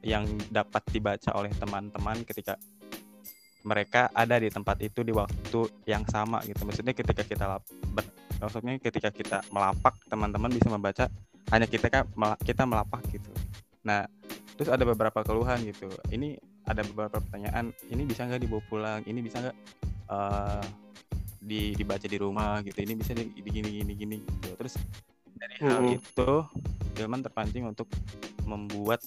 yang 0.00 0.24
dapat 0.48 0.80
dibaca 0.88 1.36
oleh 1.36 1.52
teman-teman 1.60 2.24
ketika 2.24 2.56
mereka 3.66 4.08
ada 4.16 4.40
di 4.40 4.48
tempat 4.48 4.80
itu 4.80 5.04
di 5.04 5.12
waktu 5.12 5.60
yang 5.84 6.04
sama 6.08 6.40
gitu. 6.48 6.64
Maksudnya 6.64 6.96
ketika 6.96 7.22
kita 7.24 7.44
lap, 7.56 7.62
maksudnya 8.40 8.80
ketika 8.80 9.10
kita 9.12 9.38
melapak 9.52 9.96
teman-teman 10.08 10.50
bisa 10.52 10.68
membaca 10.72 11.04
hanya 11.52 11.66
kita 11.66 11.88
kita 12.40 12.62
melapak 12.64 13.04
gitu. 13.12 13.30
Nah, 13.84 14.08
terus 14.56 14.68
ada 14.72 14.84
beberapa 14.84 15.20
keluhan 15.24 15.60
gitu. 15.64 15.88
Ini 16.08 16.40
ada 16.70 16.86
beberapa 16.86 17.18
pertanyaan 17.18 17.74
ini 17.90 18.02
bisa 18.06 18.28
nggak 18.28 18.42
dibawa 18.46 18.62
pulang 18.70 19.02
ini 19.10 19.20
bisa 19.24 19.42
nggak 19.42 19.56
uh, 20.06 20.62
di 21.40 21.74
dibaca 21.74 22.06
di 22.06 22.18
rumah 22.20 22.60
gitu 22.62 22.78
ini 22.84 22.94
bisa 22.94 23.16
di, 23.16 23.32
di 23.32 23.50
gini 23.50 23.68
gini 23.82 23.92
gini 23.96 24.16
gitu 24.20 24.54
terus 24.60 24.78
dari 25.34 25.56
hmm. 25.58 25.68
hal 25.68 25.82
itu 25.98 26.30
Ilman 27.00 27.24
terpancing 27.24 27.64
untuk 27.64 27.88
membuat 28.44 29.00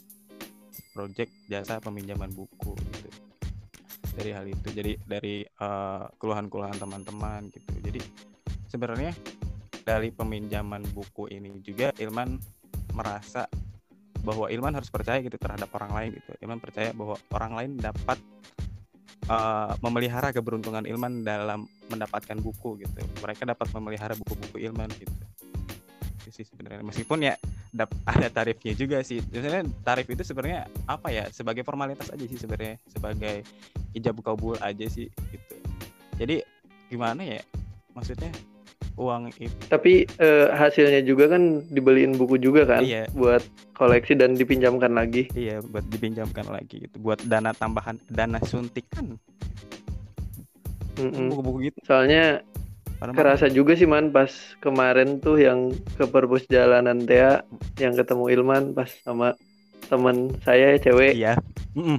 project 0.98 1.29
jasa 1.45 1.77
peminjaman 1.77 2.33
buku 2.33 2.74
gitu 2.74 3.10
dari 4.13 4.32
hal 4.32 4.46
itu 4.46 4.67
jadi 4.70 4.93
dari 5.03 5.41
uh, 5.62 6.05
keluhan-keluhan 6.22 6.77
teman-teman 6.77 7.50
gitu. 7.50 7.72
Jadi 7.82 8.01
sebenarnya 8.70 9.12
dari 9.84 10.13
peminjaman 10.13 10.86
buku 10.96 11.27
ini 11.34 11.51
juga 11.60 11.91
Ilman 12.00 12.39
merasa 12.96 13.50
bahwa 14.24 14.48
Ilman 14.48 14.79
harus 14.79 14.88
percaya 14.88 15.20
gitu 15.20 15.36
terhadap 15.36 15.67
orang 15.75 15.91
lain 15.91 16.10
gitu. 16.15 16.32
Ilman 16.39 16.63
percaya 16.63 16.96
bahwa 16.96 17.20
orang 17.36 17.51
lain 17.60 17.72
dapat 17.75 18.17
uh, 19.27 19.75
memelihara 19.84 20.32
keberuntungan 20.32 20.88
Ilman 20.88 21.27
dalam 21.27 21.67
mendapatkan 21.91 22.39
buku 22.39 22.88
gitu. 22.88 23.01
Mereka 23.20 23.43
dapat 23.43 23.67
memelihara 23.75 24.15
buku-buku 24.15 24.63
Ilman 24.63 24.88
gitu. 24.96 25.12
Itu 26.24 26.29
sih 26.32 26.46
sebenarnya. 26.48 26.88
Meskipun 26.88 27.20
ya 27.27 27.36
ada 28.06 28.27
tarifnya 28.30 28.77
juga 28.77 29.01
sih 29.01 29.18
sebenarnya 29.34 29.65
tarif 29.82 30.06
itu 30.06 30.22
sebenarnya 30.22 30.70
apa 30.86 31.10
ya 31.10 31.25
sebagai 31.34 31.65
formalitas 31.65 32.13
aja 32.13 32.25
sih 32.30 32.38
sebenarnya 32.38 32.77
sebagai 32.86 33.42
ijab 33.98 34.22
kabul 34.22 34.53
aja 34.62 34.86
sih 34.86 35.10
gitu 35.34 35.56
jadi 36.22 36.46
gimana 36.94 37.25
ya 37.25 37.42
maksudnya 37.98 38.30
uang 38.98 39.34
itu. 39.42 39.53
Tapi 39.70 40.06
uh, 40.22 40.53
hasilnya 40.53 41.01
juga 41.01 41.34
kan 41.34 41.65
dibeliin 41.74 42.13
buku 42.13 42.38
juga 42.38 42.65
kan 42.68 42.86
iya. 42.86 43.10
buat 43.18 43.42
koleksi 43.74 44.13
dan 44.13 44.38
dipinjamkan 44.38 44.94
lagi. 44.94 45.30
Iya, 45.34 45.65
buat 45.65 45.86
dipinjamkan 45.89 46.46
lagi 46.50 46.86
gitu. 46.86 46.96
Buat 47.01 47.25
dana 47.25 47.58
tambahan, 47.58 47.98
dana 48.10 48.38
suntikan. 48.46 49.18
Buku-buku 51.01 51.74
gitu. 51.74 51.80
Soalnya 51.89 52.46
Mana 53.03 53.12
kerasa 53.12 53.51
mana? 53.51 53.55
juga 53.60 53.75
sih 53.75 53.83
man 53.83 54.15
pas 54.15 54.31
kemarin 54.63 55.19
tuh 55.19 55.36
yang 55.36 55.75
ke 56.00 56.07
perpus 56.07 56.48
jalanan 56.48 57.03
Tea 57.03 57.43
yang 57.75 58.00
ketemu 58.00 58.31
Ilman 58.31 58.72
pas 58.72 58.88
sama 59.03 59.36
teman 59.91 60.31
saya 60.48 60.79
cewek. 60.79 61.19
Iya. 61.19 61.36
Mm 61.75 61.83
-mm. 61.83 61.98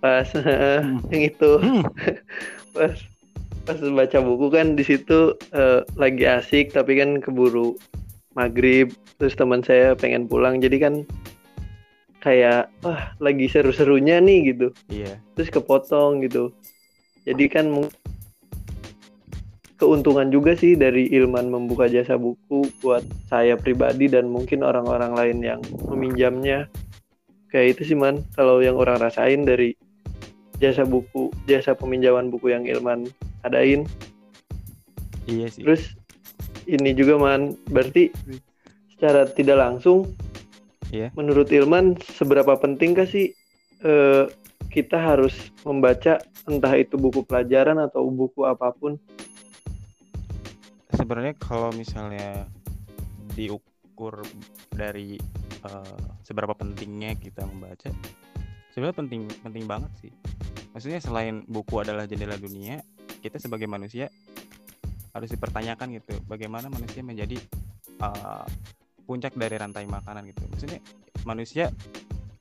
Pas 0.00 0.24
mm. 0.32 1.04
yang 1.12 1.22
itu. 1.28 1.50
Mm. 1.60 1.84
pas 2.80 2.96
pas 3.68 3.78
baca 3.84 4.18
buku 4.24 4.46
kan 4.48 4.80
di 4.80 4.84
situ 4.86 5.36
uh, 5.52 5.84
lagi 6.00 6.24
asik 6.24 6.72
tapi 6.72 6.96
kan 6.96 7.20
keburu 7.20 7.76
maghrib 8.32 8.96
terus 9.20 9.36
teman 9.36 9.60
saya 9.60 9.92
pengen 9.92 10.24
pulang 10.24 10.62
jadi 10.62 10.88
kan 10.88 10.94
kayak 12.24 12.70
wah 12.86 13.10
lagi 13.18 13.50
seru-serunya 13.50 14.22
nih 14.22 14.54
gitu 14.54 14.70
iya 14.86 15.18
terus 15.34 15.50
kepotong 15.50 16.22
gitu 16.22 16.54
jadi 17.26 17.50
kan 17.50 17.66
keuntungan 19.76 20.32
juga 20.32 20.56
sih 20.56 20.74
dari 20.74 21.08
Ilman 21.12 21.52
membuka 21.52 21.86
jasa 21.86 22.16
buku 22.16 22.68
buat 22.80 23.04
saya 23.28 23.56
pribadi 23.60 24.08
dan 24.08 24.28
mungkin 24.32 24.64
orang-orang 24.64 25.12
lain 25.12 25.38
yang 25.44 25.60
meminjamnya. 25.88 26.68
Kayak 27.52 27.78
itu 27.78 27.92
sih 27.92 27.96
man. 27.96 28.24
Kalau 28.34 28.60
yang 28.64 28.80
orang 28.80 28.98
rasain 28.98 29.44
dari 29.44 29.76
jasa 30.56 30.88
buku 30.88 31.28
jasa 31.44 31.76
peminjaman 31.76 32.32
buku 32.32 32.56
yang 32.56 32.64
Ilman 32.64 33.08
adain. 33.44 33.84
Iya 35.28 35.52
sih. 35.52 35.62
Terus 35.62 35.92
ini 36.64 36.96
juga 36.96 37.20
man. 37.20 37.54
Berarti 37.68 38.10
secara 38.96 39.28
tidak 39.28 39.60
langsung 39.60 40.08
iya. 40.88 41.12
menurut 41.12 41.52
Ilman 41.52 42.00
seberapa 42.00 42.56
penting 42.56 42.96
sih 43.04 43.36
eh, 43.84 44.24
kita 44.72 44.96
harus 44.96 45.36
membaca 45.68 46.20
entah 46.48 46.74
itu 46.76 46.96
buku 46.96 47.24
pelajaran 47.28 47.76
atau 47.76 48.08
buku 48.08 48.48
apa 48.48 48.72
pun 48.72 48.96
sebenarnya 51.06 51.38
kalau 51.38 51.70
misalnya 51.70 52.50
diukur 53.38 54.26
dari 54.74 55.14
uh, 55.62 56.18
seberapa 56.26 56.50
pentingnya 56.50 57.14
kita 57.14 57.46
membaca 57.46 57.94
sebenarnya 58.74 58.96
penting 58.98 59.22
penting 59.46 59.64
banget 59.70 59.92
sih. 60.02 60.12
Maksudnya 60.74 60.98
selain 60.98 61.46
buku 61.46 61.78
adalah 61.78 62.10
jendela 62.10 62.34
dunia 62.34 62.82
kita 63.22 63.38
sebagai 63.38 63.70
manusia 63.70 64.10
harus 65.14 65.30
dipertanyakan 65.30 65.94
gitu 65.94 66.18
bagaimana 66.26 66.66
manusia 66.74 67.06
menjadi 67.06 67.38
uh, 68.02 68.42
puncak 69.06 69.38
dari 69.38 69.62
rantai 69.62 69.86
makanan 69.86 70.26
gitu. 70.26 70.42
Maksudnya 70.50 70.82
manusia 71.22 71.70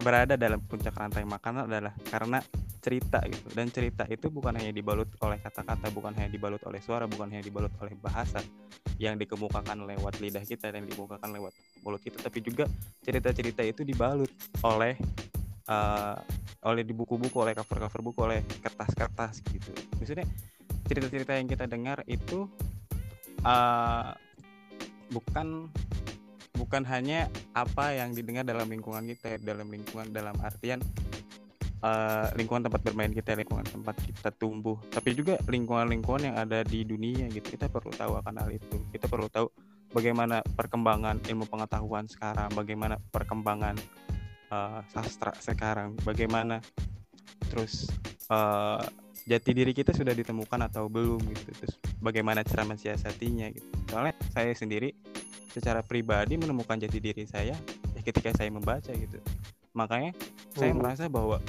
berada 0.01 0.41
dalam 0.41 0.57
puncak 0.65 0.97
rantai 0.97 1.21
makanan 1.21 1.69
adalah 1.69 1.93
karena 2.09 2.41
cerita 2.85 3.17
gitu. 3.25 3.49
Dan 3.57 3.73
cerita 3.73 4.05
itu 4.05 4.29
bukan 4.29 4.53
hanya 4.53 4.69
dibalut 4.69 5.09
oleh 5.25 5.41
kata-kata 5.41 5.89
bukan 5.89 6.13
hanya 6.13 6.29
dibalut 6.29 6.61
oleh 6.69 6.77
suara 6.77 7.09
bukan 7.09 7.33
hanya 7.33 7.41
dibalut 7.41 7.73
oleh 7.81 7.97
bahasa 7.97 8.45
yang 9.01 9.17
dikemukakan 9.17 9.89
lewat 9.89 10.21
lidah 10.21 10.45
kita 10.45 10.69
dan 10.69 10.85
dikemukakan 10.85 11.33
lewat 11.33 11.51
mulut 11.81 11.99
kita 11.99 12.21
tapi 12.21 12.39
juga 12.45 12.69
cerita-cerita 13.01 13.65
itu 13.65 13.81
dibalut 13.81 14.29
oleh 14.61 14.95
uh, 15.67 16.15
oleh 16.65 16.85
di 16.85 16.93
buku-buku 16.93 17.35
oleh 17.41 17.57
cover-cover 17.57 18.01
buku 18.05 18.19
oleh 18.21 18.39
kertas-kertas 18.61 19.41
gitu. 19.49 19.73
Maksudnya 19.97 20.25
cerita-cerita 20.85 21.33
yang 21.33 21.49
kita 21.49 21.65
dengar 21.65 22.05
itu 22.05 22.45
uh, 23.41 24.13
bukan 25.09 25.69
bukan 26.55 26.83
hanya 26.87 27.27
apa 27.51 27.93
yang 27.93 28.15
didengar 28.15 28.47
dalam 28.47 28.71
lingkungan 28.71 29.03
kita 29.11 29.37
dalam 29.43 29.67
lingkungan 29.67 30.09
dalam 30.15 30.33
artian 30.39 30.79
uh, 31.85 32.27
lingkungan 32.33 32.65
tempat 32.65 32.81
bermain 32.81 33.13
kita 33.13 33.37
lingkungan 33.37 33.65
tempat 33.65 33.95
kita 34.01 34.33
tumbuh. 34.33 34.81
Tapi 34.89 35.13
juga 35.13 35.37
lingkungan-lingkungan 35.45 36.33
yang 36.33 36.35
ada 36.35 36.65
di 36.65 36.81
dunia 36.81 37.29
gitu 37.29 37.53
kita 37.53 37.69
perlu 37.69 37.93
tahu 37.93 38.17
akan 38.17 38.33
hal 38.41 38.49
itu. 38.49 38.77
Kita 38.89 39.05
perlu 39.05 39.29
tahu 39.29 39.47
bagaimana 39.93 40.41
perkembangan 40.41 41.21
ilmu 41.29 41.45
pengetahuan 41.45 42.09
sekarang 42.09 42.49
bagaimana 42.57 42.97
perkembangan 43.13 43.77
uh, 44.49 44.81
sastra 44.89 45.31
sekarang 45.37 45.95
bagaimana 46.03 46.59
terus 47.47 47.87
uh, 48.33 48.81
jati 49.25 49.51
diri 49.53 49.71
kita 49.71 49.93
sudah 49.93 50.11
ditemukan 50.17 50.59
atau 50.67 50.89
belum 50.89 51.21
gitu. 51.29 51.49
Terus 51.53 51.73
bagaimana 52.01 52.41
cara 52.41 52.65
mensiasatinya 52.65 53.53
gitu. 53.53 53.67
Soalnya 53.93 54.17
saya 54.33 54.51
sendiri 54.57 54.91
secara 55.53 55.79
pribadi 55.79 56.35
menemukan 56.35 56.75
jati 56.75 56.99
diri 56.99 57.23
saya 57.23 57.55
ya 57.95 58.01
ketika 58.03 58.35
saya 58.35 58.51
membaca 58.51 58.91
gitu. 58.91 59.21
Makanya 59.75 60.11
hmm. 60.15 60.55
saya 60.59 60.71
merasa 60.75 61.05
bahwa 61.11 61.39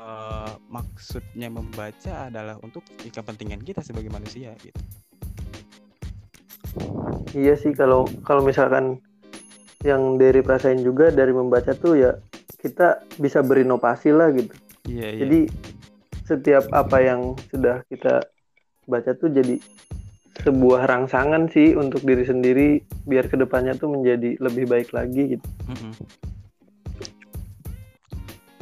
uh, 0.00 0.54
maksudnya 0.70 1.50
membaca 1.52 2.30
adalah 2.30 2.56
untuk 2.62 2.82
kepentingan 3.02 3.62
kita 3.62 3.82
sebagai 3.82 4.10
manusia 4.10 4.54
gitu 4.62 4.80
iya 7.34 7.54
sih 7.58 7.74
kalau 7.74 8.06
kalau 8.22 8.42
misalkan 8.42 9.02
yang 9.86 10.18
dari 10.18 10.42
perasain 10.42 10.82
juga 10.82 11.14
dari 11.14 11.30
membaca 11.30 11.70
tuh 11.74 11.94
ya 11.94 12.12
kita 12.58 13.06
bisa 13.22 13.42
berinovasi 13.46 14.10
lah 14.10 14.34
gitu 14.34 14.54
iya, 14.90 15.14
iya. 15.14 15.20
jadi 15.26 15.40
setiap 16.26 16.68
apa 16.74 17.00
yang 17.00 17.32
sudah 17.48 17.80
kita 17.88 18.20
baca 18.84 19.16
tuh 19.16 19.32
jadi 19.32 19.56
sebuah 20.44 20.86
rangsangan 20.86 21.50
sih 21.50 21.74
untuk 21.74 22.04
diri 22.06 22.22
sendiri 22.22 22.68
biar 23.08 23.26
ke 23.26 23.36
depannya 23.40 23.74
tuh 23.74 23.90
menjadi 23.90 24.38
lebih 24.38 24.70
baik 24.70 24.94
lagi 24.94 25.34
gitu. 25.38 25.46
Mm-hmm. 25.66 25.92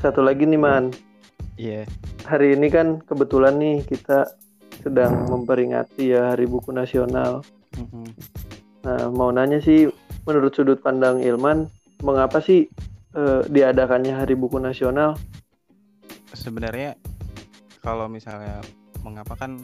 Satu 0.01 0.25
lagi 0.25 0.49
nih 0.49 0.61
man. 0.61 0.89
Iya. 1.57 1.83
Yeah. 1.83 1.85
Hari 2.29 2.57
ini 2.57 2.69
kan 2.69 3.01
kebetulan 3.05 3.57
nih 3.57 3.85
kita 3.89 4.29
sedang 4.85 5.27
memperingati 5.27 6.13
ya 6.13 6.37
Hari 6.37 6.47
Buku 6.47 6.71
Nasional. 6.71 7.41
Mm-hmm. 7.81 8.07
Nah 8.87 9.01
mau 9.11 9.33
nanya 9.33 9.59
sih 9.59 9.89
menurut 10.29 10.53
sudut 10.53 10.79
pandang 10.85 11.25
Ilman, 11.25 11.67
mengapa 12.05 12.39
sih 12.39 12.69
uh, 13.17 13.43
diadakannya 13.49 14.15
Hari 14.15 14.37
Buku 14.37 14.61
Nasional? 14.61 15.17
Sebenarnya 16.37 16.95
kalau 17.81 18.07
misalnya 18.07 18.61
mengapa 19.01 19.39
kan 19.39 19.57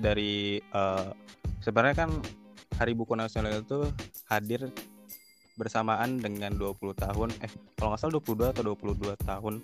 dari 0.00 0.58
uh, 0.74 1.14
sebenarnya 1.62 2.08
kan 2.08 2.10
Hari 2.82 2.92
Buku 2.98 3.14
Nasional 3.14 3.62
itu 3.62 3.86
hadir 4.26 4.70
bersamaan 5.58 6.22
dengan 6.22 6.54
20 6.54 6.94
tahun 6.94 7.28
eh 7.42 7.50
kalau 7.74 7.90
nggak 7.90 8.00
salah 8.00 8.14
22 8.22 8.54
atau 8.54 8.62
22 8.78 9.18
tahun 9.26 9.54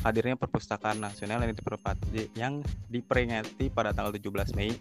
hadirnya 0.00 0.36
perpustakaan 0.36 1.00
nasional 1.00 1.44
yang 1.44 1.52
diperingati 1.52 2.22
yang 2.36 2.54
diperingati 2.88 3.68
pada 3.68 3.92
tanggal 3.92 4.12
17 4.16 4.56
Mei 4.56 4.72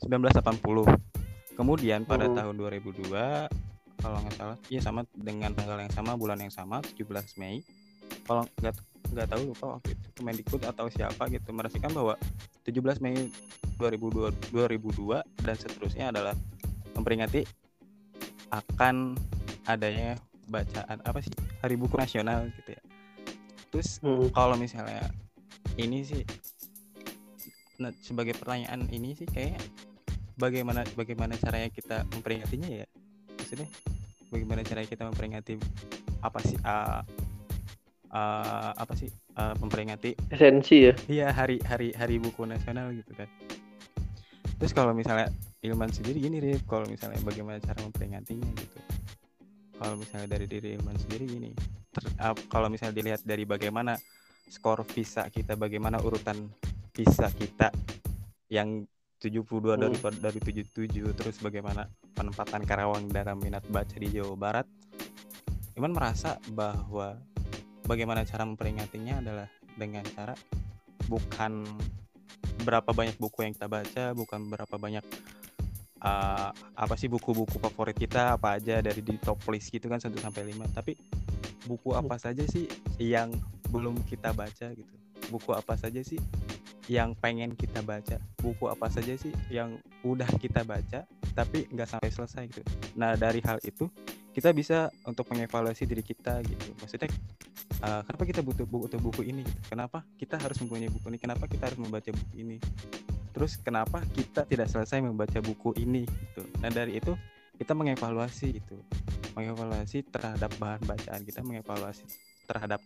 1980. 0.00 1.56
Kemudian 1.56 2.04
pada 2.04 2.28
uh. 2.28 2.34
tahun 2.36 2.54
2002 2.56 3.12
kalau 3.96 4.18
nggak 4.22 4.34
salah 4.36 4.56
iya 4.68 4.80
sama 4.84 5.02
dengan 5.16 5.56
tanggal 5.56 5.80
yang 5.80 5.92
sama 5.92 6.14
bulan 6.14 6.38
yang 6.38 6.52
sama 6.52 6.84
17 6.84 7.40
Mei 7.40 7.64
kalau 8.28 8.44
nggak 8.60 8.76
nggak 9.10 9.26
tahu 9.32 9.42
lupa 9.50 9.66
waktu 9.78 9.96
itu 9.96 10.06
Kemendikbud 10.20 10.62
atau 10.68 10.86
siapa 10.92 11.26
gitu 11.32 11.48
merasakan 11.50 11.90
bahwa 11.90 12.14
17 12.68 13.02
Mei 13.02 13.32
2002 13.80 14.52
2002 14.52 15.24
dan 15.42 15.56
seterusnya 15.56 16.04
adalah 16.12 16.34
memperingati 16.94 17.42
akan 18.52 19.16
adanya 19.66 20.14
bacaan 20.46 21.02
apa 21.02 21.18
sih 21.18 21.34
Hari 21.62 21.74
Buku 21.74 21.98
Nasional 21.98 22.46
gitu 22.54 22.78
ya. 22.78 22.82
Terus 23.70 23.98
hmm. 24.00 24.32
kalau 24.32 24.54
misalnya 24.56 25.04
ini 25.76 26.06
sih 26.06 26.22
nah, 27.82 27.92
sebagai 28.00 28.32
pertanyaan 28.38 28.88
ini 28.88 29.12
sih 29.12 29.28
kayak 29.28 29.60
bagaimana 30.38 30.84
bagaimana 30.96 31.34
caranya 31.36 31.68
kita 31.72 32.06
memperingatinya 32.12 32.84
ya? 32.84 32.86
Maksudnya 33.36 33.68
bagaimana 34.32 34.60
caranya 34.64 34.88
kita 34.88 35.04
memperingati 35.08 35.54
apa 36.24 36.38
sih 36.42 36.56
uh, 36.64 37.02
uh, 38.12 38.72
apa 38.76 38.94
sih 38.96 39.10
uh, 39.36 39.54
memperingati 39.60 40.16
esensi 40.32 40.88
ya? 40.88 40.94
Iya 41.08 41.26
hari 41.34 41.60
hari 41.64 41.92
hari 41.92 42.16
buku 42.22 42.46
nasional 42.48 42.92
gitu 42.94 43.12
kan. 43.16 43.28
Terus 44.56 44.72
kalau 44.72 44.96
misalnya 44.96 45.28
Ilman 45.60 45.92
sendiri 45.92 46.16
gini 46.22 46.40
Rif 46.40 46.64
kalau 46.64 46.88
misalnya 46.88 47.20
bagaimana 47.20 47.60
cara 47.60 47.76
memperingatinya 47.84 48.48
gitu? 48.56 48.78
Kalau 49.76 50.00
misalnya 50.00 50.32
dari 50.32 50.48
diri 50.48 50.80
Ilman 50.80 50.96
sendiri 50.96 51.28
gini 51.28 51.52
ter, 51.96 52.04
uh, 52.20 52.36
kalau 52.52 52.68
misalnya 52.68 52.92
dilihat 53.00 53.24
dari 53.24 53.48
bagaimana 53.48 53.96
skor 54.52 54.84
visa 54.84 55.24
kita 55.32 55.56
bagaimana 55.56 55.96
urutan 56.04 56.52
visa 56.92 57.32
kita 57.32 57.72
yang 58.52 58.84
72 59.16 59.40
hmm. 59.40 59.80
dari 59.80 59.96
dari 60.20 60.40
77 60.68 61.16
terus 61.16 61.40
bagaimana 61.40 61.88
penempatan 62.12 62.62
Karawang 62.68 63.08
dalam 63.08 63.40
minat 63.40 63.64
baca 63.72 63.96
di 63.96 64.12
Jawa 64.12 64.36
Barat 64.36 64.68
Iman 65.76 65.92
merasa 65.92 66.40
bahwa 66.56 67.20
bagaimana 67.84 68.24
cara 68.24 68.48
memperingatinya 68.48 69.20
adalah 69.20 69.48
dengan 69.76 70.08
cara 70.08 70.32
bukan 71.04 71.68
berapa 72.64 72.96
banyak 72.96 73.20
buku 73.20 73.44
yang 73.44 73.52
kita 73.52 73.68
baca, 73.68 74.16
bukan 74.16 74.48
berapa 74.48 74.76
banyak 74.80 75.04
uh, 76.00 76.48
apa 76.56 76.94
sih 76.96 77.12
buku-buku 77.12 77.60
favorit 77.60 77.92
kita 77.92 78.40
apa 78.40 78.56
aja 78.56 78.80
dari 78.80 79.04
di 79.04 79.20
top 79.20 79.44
list 79.52 79.68
gitu 79.68 79.92
kan 79.92 80.00
1 80.00 80.16
sampai 80.16 80.48
5, 80.48 80.64
tapi 80.72 80.96
buku 81.66 81.92
apa 81.92 82.16
saja 82.16 82.46
sih 82.46 82.70
yang 82.96 83.34
belum 83.68 84.00
kita 84.06 84.32
baca 84.32 84.72
gitu. 84.72 84.94
Buku 85.28 85.50
apa 85.52 85.74
saja 85.74 86.00
sih 86.00 86.18
yang 86.86 87.18
pengen 87.18 87.58
kita 87.58 87.82
baca, 87.82 88.22
buku 88.38 88.70
apa 88.70 88.86
saja 88.86 89.18
sih 89.18 89.34
yang 89.50 89.74
udah 90.06 90.30
kita 90.38 90.62
baca 90.62 91.02
tapi 91.34 91.66
nggak 91.68 91.90
sampai 91.90 92.10
selesai 92.14 92.44
gitu. 92.48 92.62
Nah 92.94 93.18
dari 93.18 93.42
hal 93.42 93.58
itu 93.66 93.90
kita 94.30 94.54
bisa 94.54 94.88
untuk 95.02 95.26
mengevaluasi 95.34 95.82
diri 95.84 96.06
kita 96.06 96.38
gitu. 96.46 96.72
Maksudnya 96.78 97.10
uh, 97.82 98.02
kenapa 98.04 98.22
kita 98.24 98.40
butuh 98.44 98.66
buku, 98.68 98.84
butuh 98.88 99.00
buku 99.00 99.22
ini 99.26 99.42
gitu 99.44 99.60
kenapa 99.72 100.04
kita 100.16 100.40
harus 100.40 100.56
mempunyai 100.62 100.88
buku 100.88 101.06
ini 101.12 101.18
kenapa 101.18 101.44
kita 101.48 101.68
harus 101.68 101.78
membaca 101.80 102.10
buku 102.12 102.34
ini 102.40 102.56
terus 103.34 103.60
kenapa 103.60 104.00
kita 104.16 104.48
tidak 104.48 104.68
selesai 104.70 105.02
membaca 105.04 105.38
buku 105.44 105.76
ini 105.76 106.06
gitu 106.06 106.42
nah 106.62 106.70
dari 106.72 106.96
itu 106.96 107.12
kita 107.56 107.72
mengevaluasi 107.72 108.60
itu 108.60 108.76
mengevaluasi 109.36 110.02
terhadap 110.08 110.50
bahan 110.56 110.80
bacaan 110.88 111.22
kita 111.22 111.44
mengevaluasi 111.44 112.08
terhadap 112.48 112.80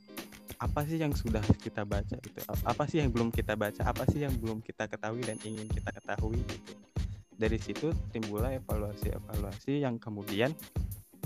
apa 0.60 0.84
sih 0.84 1.00
yang 1.00 1.14
sudah 1.14 1.40
kita 1.62 1.86
baca 1.86 2.18
gitu. 2.20 2.40
Apa 2.66 2.84
sih 2.84 3.00
yang 3.00 3.08
belum 3.08 3.32
kita 3.32 3.56
baca 3.56 3.80
apa 3.86 4.04
sih 4.10 4.26
yang 4.26 4.34
belum 4.36 4.60
kita 4.60 4.90
ketahui 4.90 5.24
dan 5.24 5.38
ingin 5.46 5.70
kita 5.70 5.88
ketahui 5.94 6.36
gitu. 6.36 6.72
Dari 7.40 7.56
situ 7.56 7.88
timbullah 8.12 8.52
evaluasi-evaluasi 8.60 9.80
yang 9.80 9.96
kemudian 9.96 10.52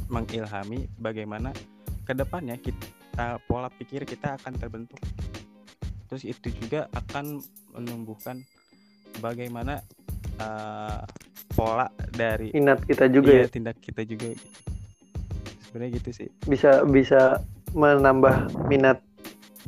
mengilhami 0.06 0.86
bagaimana 1.00 1.50
ke 2.06 2.12
depannya 2.14 2.54
kita 2.60 3.42
pola 3.48 3.72
pikir 3.72 4.06
kita 4.06 4.38
akan 4.38 4.54
terbentuk. 4.54 5.00
Terus 6.06 6.22
itu 6.28 6.54
juga 6.54 6.86
akan 6.94 7.42
menumbuhkan 7.74 8.38
bagaimana 9.18 9.82
uh, 10.38 11.02
pola 11.54 11.90
dari 12.14 12.54
minat 12.54 12.86
kita 12.86 13.10
juga 13.10 13.30
iya, 13.34 13.46
ya. 13.46 13.48
tindak 13.50 13.82
kita 13.82 14.06
juga. 14.06 14.30
gitu. 14.30 14.63
Sebenarnya 15.74 15.98
gitu 15.98 16.10
sih 16.14 16.28
bisa 16.46 16.86
bisa 16.86 17.42
menambah 17.74 18.46
minat 18.70 19.02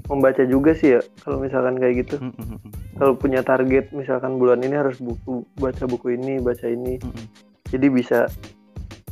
membaca 0.06 0.46
juga 0.46 0.70
sih 0.70 0.94
ya 0.94 1.00
kalau 1.26 1.42
misalkan 1.42 1.82
kayak 1.82 2.06
gitu 2.06 2.22
mm 2.22 2.30
-hmm. 2.30 2.58
kalau 2.94 3.18
punya 3.18 3.42
target 3.42 3.90
misalkan 3.90 4.38
bulan 4.38 4.62
ini 4.62 4.78
harus 4.78 5.02
buku 5.02 5.42
baca 5.58 5.82
buku 5.90 6.14
ini 6.14 6.38
baca 6.38 6.70
ini 6.70 7.02
mm 7.02 7.10
-hmm. 7.10 7.26
jadi 7.74 7.86
bisa 7.90 8.20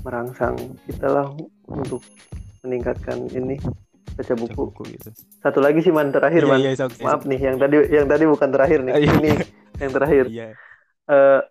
merangsang 0.07 0.55
kita 0.87 1.11
lah 1.11 1.35
untuk 1.67 1.99
meningkatkan 2.63 3.27
ini 3.35 3.59
baca 4.15 4.35
buku. 4.39 4.55
buku 4.55 4.83
gitu. 4.95 5.11
Satu 5.43 5.59
lagi 5.59 5.83
sih 5.83 5.91
man 5.91 6.15
terakhir 6.15 6.47
yeah, 6.47 6.53
man. 6.55 6.61
Yeah, 6.63 6.79
okay, 6.79 7.03
Maaf 7.03 7.27
nih 7.27 7.41
yang 7.43 7.57
tadi 7.59 7.77
yang 7.91 8.07
tadi 8.07 8.25
bukan 8.31 8.49
terakhir 8.55 8.79
nih. 8.87 8.95
Iya. 8.95 9.11
Ini 9.19 9.31
yang 9.83 9.91
terakhir. 9.91 10.25
Yeah. 10.31 10.53
Uh, 11.11 11.43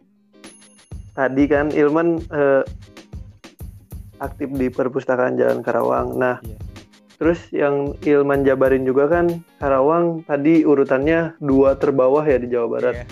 tadi 1.11 1.43
kan 1.51 1.75
Ilman 1.75 2.23
uh, 2.31 2.63
aktif 4.23 4.47
di 4.55 4.71
perpustakaan 4.71 5.35
Jalan 5.35 5.59
Karawang. 5.59 6.15
Nah, 6.15 6.39
yeah. 6.39 6.59
terus 7.19 7.39
yang 7.51 7.91
Ilman 7.99 8.47
jabarin 8.47 8.87
juga 8.87 9.11
kan 9.11 9.43
Karawang 9.59 10.23
tadi 10.23 10.63
urutannya 10.63 11.35
dua 11.43 11.75
terbawah 11.75 12.23
ya 12.23 12.39
di 12.39 12.47
Jawa 12.47 12.67
Barat. 12.71 12.95
Yeah. 13.03 13.09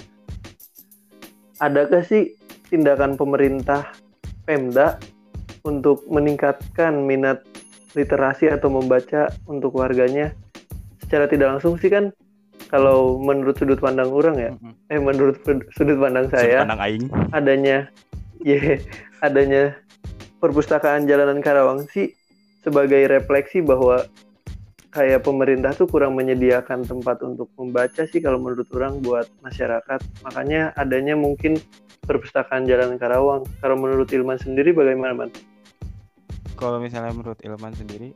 Adakah 1.62 2.02
sih 2.08 2.34
tindakan 2.71 3.19
pemerintah 3.19 3.91
Pemda 4.47 4.97
untuk 5.62 6.08
meningkatkan 6.10 7.06
minat 7.06 7.45
literasi 7.93 8.50
atau 8.50 8.71
membaca 8.71 9.30
untuk 9.45 9.76
warganya 9.76 10.32
secara 11.04 11.28
tidak 11.28 11.58
langsung 11.60 11.76
sih 11.76 11.91
kan 11.91 12.15
kalau 12.71 13.19
menurut 13.19 13.60
sudut 13.60 13.84
pandang 13.84 14.08
orang 14.10 14.36
ya 14.39 14.52
mm-hmm. 14.56 14.91
eh 14.95 15.00
menurut 15.02 15.36
sudut 15.76 16.00
pandang 16.00 16.32
saya 16.32 16.63
sudut 16.63 16.63
pandang 16.63 16.82
aing. 16.88 17.06
adanya 17.36 17.78
ya 18.47 18.58
yeah, 18.58 18.80
adanya 19.19 19.76
perpustakaan 20.41 21.06
jalanan 21.06 21.39
Karawang 21.39 21.86
sih 21.93 22.17
sebagai 22.65 23.06
refleksi 23.06 23.62
bahwa 23.62 24.06
kayak 24.91 25.23
pemerintah 25.23 25.71
tuh 25.71 25.88
kurang 25.88 26.19
menyediakan 26.19 26.84
tempat 26.84 27.23
untuk 27.23 27.47
membaca 27.56 28.04
sih 28.04 28.19
kalau 28.19 28.41
menurut 28.41 28.67
orang 28.75 28.99
buat 28.99 29.30
masyarakat. 29.39 30.01
Makanya 30.27 30.75
adanya 30.75 31.15
mungkin 31.15 31.56
perpustakaan 32.04 32.67
Jalan 32.67 32.99
Karawang. 32.99 33.47
Kalau 33.63 33.80
menurut 33.80 34.12
Ilman 34.12 34.38
sendiri 34.41 34.75
bagaimana, 34.75 35.15
Man? 35.15 35.32
Kalau 36.60 36.84
misalnya 36.84 37.15
menurut 37.15 37.39
Ilman 37.41 37.73
sendiri 37.73 38.12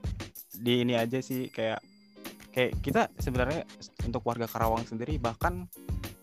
di 0.51 0.83
ini 0.83 0.99
aja 0.99 1.23
sih 1.23 1.47
kayak 1.49 1.79
kayak 2.51 2.71
kita 2.79 3.11
sebenarnya 3.19 3.67
untuk 4.07 4.23
warga 4.23 4.47
Karawang 4.47 4.87
sendiri 4.87 5.19
bahkan 5.19 5.67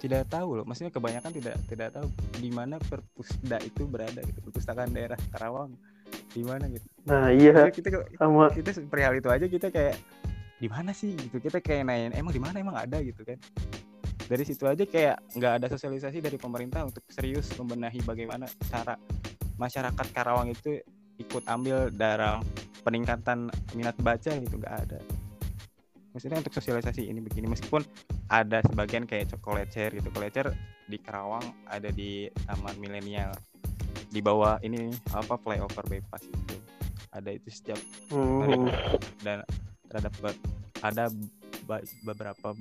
tidak 0.01 0.27
tahu 0.33 0.59
loh 0.59 0.65
maksudnya 0.65 0.91
kebanyakan 0.91 1.31
tidak 1.31 1.57
tidak 1.69 1.93
tahu 1.93 2.09
di 2.41 2.49
mana 2.49 2.81
perpusda 2.81 3.61
itu 3.61 3.85
berada 3.85 4.25
gitu 4.25 4.41
perpustakaan 4.41 4.91
daerah 4.91 5.21
Karawang 5.31 5.77
di 6.33 6.43
mana 6.43 6.65
gitu? 6.73 6.87
Nah 7.05 7.29
iya. 7.31 7.69
Kita 7.69 7.93
sama 8.17 8.49
kita 8.51 8.73
perihal 8.89 9.17
itu 9.21 9.29
aja 9.29 9.47
kita 9.47 9.69
kayak 9.69 9.97
di 10.59 10.69
mana 10.69 10.91
sih? 10.97 11.13
Gitu. 11.15 11.39
Kita 11.39 11.61
kayak 11.61 11.87
nanya 11.87 12.17
emang 12.17 12.33
di 12.33 12.43
mana? 12.43 12.57
Emang 12.59 12.77
ada? 12.77 12.99
Gitu 13.01 13.21
kan. 13.23 13.39
Dari 14.27 14.45
situ 14.49 14.65
aja 14.65 14.85
kayak 14.89 15.21
nggak 15.37 15.53
ada 15.61 15.67
sosialisasi 15.69 16.25
dari 16.25 16.41
pemerintah 16.41 16.89
untuk 16.89 17.05
serius 17.13 17.53
membenahi 17.59 18.01
bagaimana 18.01 18.49
cara 18.71 18.97
masyarakat 19.61 20.07
Karawang 20.17 20.49
itu 20.51 20.81
ikut 21.21 21.45
ambil 21.45 21.93
dalam 21.93 22.41
peningkatan 22.81 23.53
minat 23.77 23.95
baca 24.01 24.33
gitu. 24.33 24.57
Nggak 24.57 24.77
ada. 24.89 24.99
Maksudnya 26.17 26.41
untuk 26.41 26.53
sosialisasi 26.53 27.09
ini 27.09 27.25
begini 27.25 27.49
meskipun 27.49 27.85
ada 28.33 28.65
sebagian 28.65 29.05
kayak 29.05 29.33
kolecer 29.45 29.93
gitu. 29.93 30.09
Kolecer 30.13 30.49
di 30.89 30.97
Karawang 30.97 31.45
ada 31.69 31.89
di 31.93 32.29
Taman 32.49 32.77
Milenial 32.81 33.33
di 34.13 34.21
bawah 34.21 34.61
ini 34.61 34.93
apa 35.17 35.41
flyover 35.41 35.89
bypass 35.89 36.29
itu 36.29 36.57
ada 37.13 37.31
itu 37.33 37.49
setiap 37.49 37.81
hmm. 38.13 38.69
dan 39.25 39.41
terhadap 39.89 40.13
ada 40.85 41.09
beberapa 42.05 42.53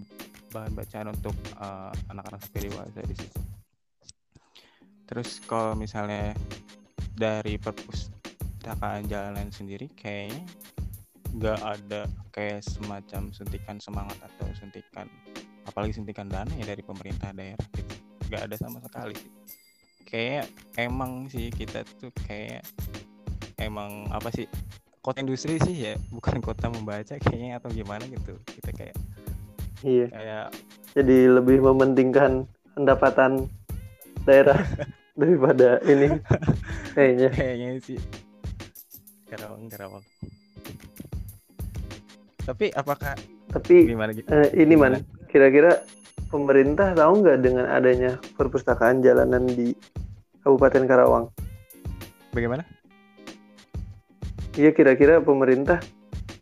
bahan 0.51 0.71
bacaan 0.75 1.07
untuk 1.11 1.35
uh, 1.59 1.91
anak-anak 2.11 2.39
sampai 2.43 2.67
dewasa 2.67 2.99
di 3.07 3.15
situ. 3.15 3.41
Terus 5.07 5.39
kalau 5.43 5.75
misalnya 5.75 6.35
dari 7.15 7.55
perpustakaan 7.59 9.07
jalanan 9.07 9.51
sendiri 9.51 9.87
kayaknya 9.95 10.43
nggak 11.31 11.59
ada 11.63 12.01
kayak 12.35 12.63
semacam 12.63 13.31
suntikan 13.31 13.79
semangat 13.79 14.19
atau 14.19 14.51
suntikan 14.51 15.07
apalagi 15.63 15.95
suntikan 15.95 16.27
dana 16.27 16.51
ya 16.59 16.67
dari 16.67 16.83
pemerintah 16.83 17.31
daerah 17.31 17.67
gitu 17.71 17.95
nggak 18.27 18.51
ada 18.51 18.55
sama 18.59 18.83
sekali 18.83 19.15
sih 19.15 19.31
kayak 20.11 20.45
emang 20.75 21.31
sih 21.31 21.47
kita 21.49 21.87
tuh 21.97 22.11
kayak 22.27 22.61
emang 23.57 24.11
apa 24.11 24.27
sih 24.35 24.45
kota 25.01 25.23
industri 25.23 25.57
sih 25.63 25.73
ya 25.73 25.93
bukan 26.15 26.43
kota 26.43 26.67
membaca 26.67 27.15
kayaknya 27.17 27.57
atau 27.57 27.71
gimana 27.71 28.03
gitu. 28.05 28.35
Kita 28.45 28.69
kayak 28.75 28.95
iya. 29.81 30.07
kayak 30.11 30.47
jadi 30.93 31.39
lebih 31.39 31.63
mementingkan 31.63 32.45
pendapatan 32.75 33.47
daerah 34.27 34.59
daripada 35.19 35.79
ini. 35.87 36.19
Kayaknya. 36.95 37.29
Kayaknya 37.31 37.69
sih. 37.79 37.99
Karawang 39.31 39.71
Karawang 39.71 40.03
tapi 42.45 42.73
apakah 42.73 43.13
tapi 43.51 43.87
gimana 43.87 44.11
gitu 44.11 44.27
uh, 44.27 44.49
ini 44.57 44.73
man. 44.75 45.01
Kira-kira 45.31 45.85
pemerintah 46.27 46.91
tahu 46.91 47.23
nggak 47.23 47.39
dengan 47.39 47.65
adanya 47.71 48.19
perpustakaan 48.35 48.99
jalanan 48.99 49.47
di 49.47 49.71
Kabupaten 50.41 50.83
Karawang 50.89 51.25
bagaimana 52.33 52.63
Iya 54.59 54.75
kira-kira 54.75 55.23
pemerintah 55.23 55.79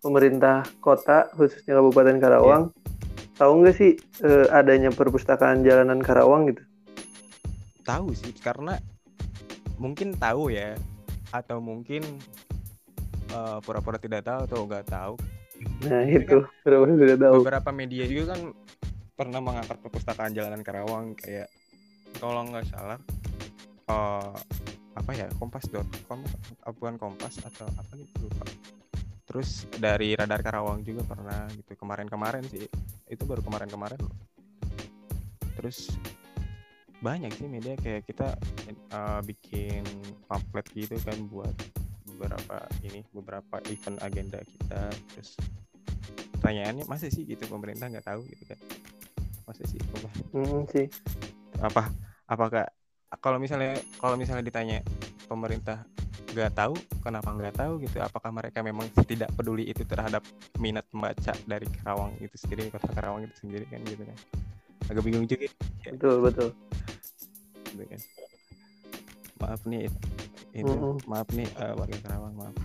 pemerintah 0.01 0.65
kota 0.81 1.29
khususnya 1.37 1.77
Kabupaten 1.77 2.17
Karawang 2.17 2.63
yeah. 2.73 3.35
tahu 3.37 3.51
nggak 3.61 3.75
sih 3.77 3.91
eh, 4.25 4.47
adanya 4.49 4.89
perpustakaan 4.89 5.61
jalanan 5.61 6.01
Karawang 6.01 6.49
gitu? 6.49 6.63
Tahu 7.85 8.15
sih 8.17 8.33
karena 8.41 8.81
mungkin 9.77 10.17
tahu 10.17 10.49
ya 10.49 10.73
atau 11.29 11.61
mungkin 11.61 12.01
pura 13.29 13.61
pura-pura 13.61 13.97
tidak 14.01 14.25
tahu 14.25 14.39
atau 14.49 14.59
nggak 14.65 14.85
tahu. 14.89 15.13
Nah 15.85 16.01
Jadi 16.01 16.25
itu 16.25 16.37
kan 16.41 16.53
pura-pura 16.65 16.93
tidak 16.97 17.17
tahu. 17.21 17.35
Beberapa 17.45 17.69
media 17.69 18.03
juga 18.09 18.33
kan 18.33 18.41
pernah 19.13 19.39
mengangkat 19.43 19.77
perpustakaan 19.85 20.33
jalanan 20.33 20.65
Karawang 20.65 21.13
kayak 21.13 21.45
kalau 22.17 22.41
nggak 22.49 22.65
salah 22.73 22.97
uh, 23.89 24.33
apa 24.95 25.11
ya 25.15 25.27
kompas.com 25.41 26.19
bukan 26.77 26.95
kompas 27.01 27.41
atau 27.41 27.67
apa 27.75 27.91
gitu 27.97 28.29
lupa. 28.29 28.45
Terus 29.29 29.69
dari 29.77 30.17
radar 30.17 30.41
Karawang 30.41 30.81
juga 30.81 31.05
pernah 31.05 31.45
gitu 31.53 31.77
kemarin-kemarin 31.77 32.45
sih. 32.49 32.65
Itu 33.09 33.25
baru 33.25 33.41
kemarin-kemarin 33.41 34.01
terus 35.59 35.91
banyak 37.03 37.35
sih 37.35 37.51
media 37.51 37.75
kayak 37.75 38.07
kita 38.07 38.31
uh, 38.95 39.19
bikin 39.23 39.83
pamflet 40.27 40.67
gitu 40.71 40.95
kan 41.03 41.19
buat 41.27 41.51
beberapa 42.15 42.63
ini 42.83 43.03
beberapa 43.11 43.59
event 43.67 43.99
agenda 44.03 44.39
kita. 44.43 44.91
Terus 45.15 45.35
pertanyaannya 46.39 46.87
masa 46.87 47.11
sih 47.11 47.27
gitu 47.27 47.47
pemerintah 47.47 47.91
nggak 47.91 48.07
tahu 48.07 48.23
gitu 48.27 48.43
kan? 48.47 48.59
Masa 49.47 49.63
sih? 49.67 49.79
Apa 49.79 50.09
hmm, 50.35 50.61
sih. 50.71 50.87
Apa 51.59 51.83
apakah 52.27 52.65
kalau 53.17 53.41
misalnya 53.41 53.81
kalau 53.97 54.13
misalnya 54.13 54.45
ditanya 54.45 54.85
pemerintah 55.25 55.81
nggak 56.29 56.53
tahu 56.53 56.77
kenapa 57.01 57.29
nggak 57.33 57.55
tahu 57.57 57.81
gitu 57.81 57.97
apakah 58.05 58.29
mereka 58.29 58.61
memang 58.61 58.85
tidak 59.09 59.33
peduli 59.33 59.65
itu 59.65 59.81
terhadap 59.81 60.21
minat 60.61 60.85
membaca 60.93 61.33
dari 61.49 61.65
Karawang 61.81 62.13
itu 62.21 62.37
sendiri 62.37 62.69
kota 62.69 62.85
Karawang 62.93 63.25
itu 63.25 63.35
sendiri 63.41 63.65
kan 63.65 63.81
gitu 63.81 64.05
kan. 64.05 64.17
Agak 64.89 65.03
bingung 65.05 65.25
juga. 65.25 65.49
Ya. 65.85 65.93
betul 65.97 66.15
betul. 66.21 66.49
Gitu 67.73 67.85
kan. 67.85 68.01
Maaf 69.41 69.61
nih 69.65 69.89
itu 70.53 70.65
mm 70.65 70.77
-hmm. 70.77 70.93
maaf 71.09 71.29
nih 71.33 71.47
uh, 71.57 71.73
warga 71.77 71.97
Karawang 72.05 72.33
maaf. 72.37 72.55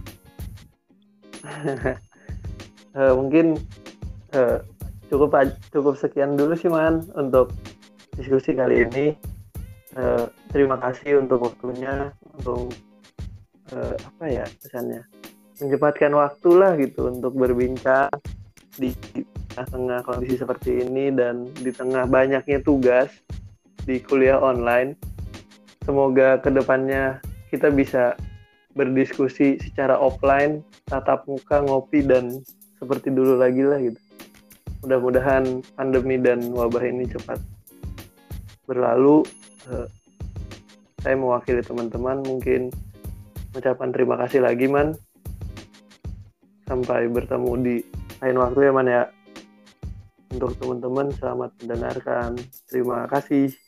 Uh, 2.93 3.13
mungkin 3.21 3.57
uh, 4.37 4.61
cukup 5.09 5.37
cukup 5.73 5.95
sekian 5.97 6.37
dulu 6.37 6.53
sih 6.53 6.69
man 6.69 7.05
untuk 7.17 7.53
diskusi 8.17 8.53
kali 8.53 8.85
ini 8.89 9.17
uh, 9.97 10.27
terima 10.51 10.77
kasih 10.79 11.23
untuk 11.23 11.51
waktunya 11.51 12.13
untuk 12.39 12.75
uh, 13.75 13.95
apa 13.95 14.25
ya 14.27 14.45
pesannya? 14.63 15.03
Menyempatkan 15.63 16.13
waktu 16.15 16.51
lah 16.55 16.73
gitu 16.79 17.11
untuk 17.11 17.33
berbincang 17.39 18.11
di 18.75 18.91
tengah 19.55 20.03
kondisi 20.03 20.43
seperti 20.43 20.83
ini 20.83 21.15
dan 21.15 21.47
di 21.55 21.71
tengah 21.71 22.11
banyaknya 22.11 22.59
tugas 22.63 23.11
di 23.87 24.03
kuliah 24.03 24.39
online. 24.43 24.99
Semoga 25.87 26.43
ke 26.43 26.51
depannya 26.51 27.23
kita 27.53 27.71
bisa 27.71 28.19
berdiskusi 28.75 29.63
secara 29.63 29.95
offline 29.95 30.67
tatap 30.91 31.23
muka 31.31 31.63
ngopi 31.63 32.03
dan 32.03 32.43
seperti 32.83 33.15
dulu 33.15 33.39
lagi 33.39 33.63
lah 33.63 33.79
gitu. 33.79 34.01
Mudah-mudahan 34.83 35.63
pandemi 35.79 36.19
dan 36.19 36.51
wabah 36.51 36.83
ini 36.83 37.07
cepat 37.07 37.39
berlalu 38.67 39.23
uh, 39.71 39.89
saya 41.05 41.15
mewakili 41.21 41.61
teman-teman 41.61 42.25
mungkin 42.25 42.73
mengucapkan 43.53 43.91
terima 43.93 44.15
kasih 44.25 44.41
lagi 44.45 44.67
man. 44.67 44.97
Sampai 46.65 47.07
bertemu 47.13 47.51
di 47.61 47.77
lain 48.25 48.37
waktu 48.41 48.59
ya 48.65 48.73
man 48.73 48.89
ya. 48.89 49.05
Untuk 50.35 50.57
teman-teman 50.59 51.13
selamat 51.15 51.51
mendengarkan. 51.63 52.35
Terima 52.67 53.07
kasih 53.07 53.64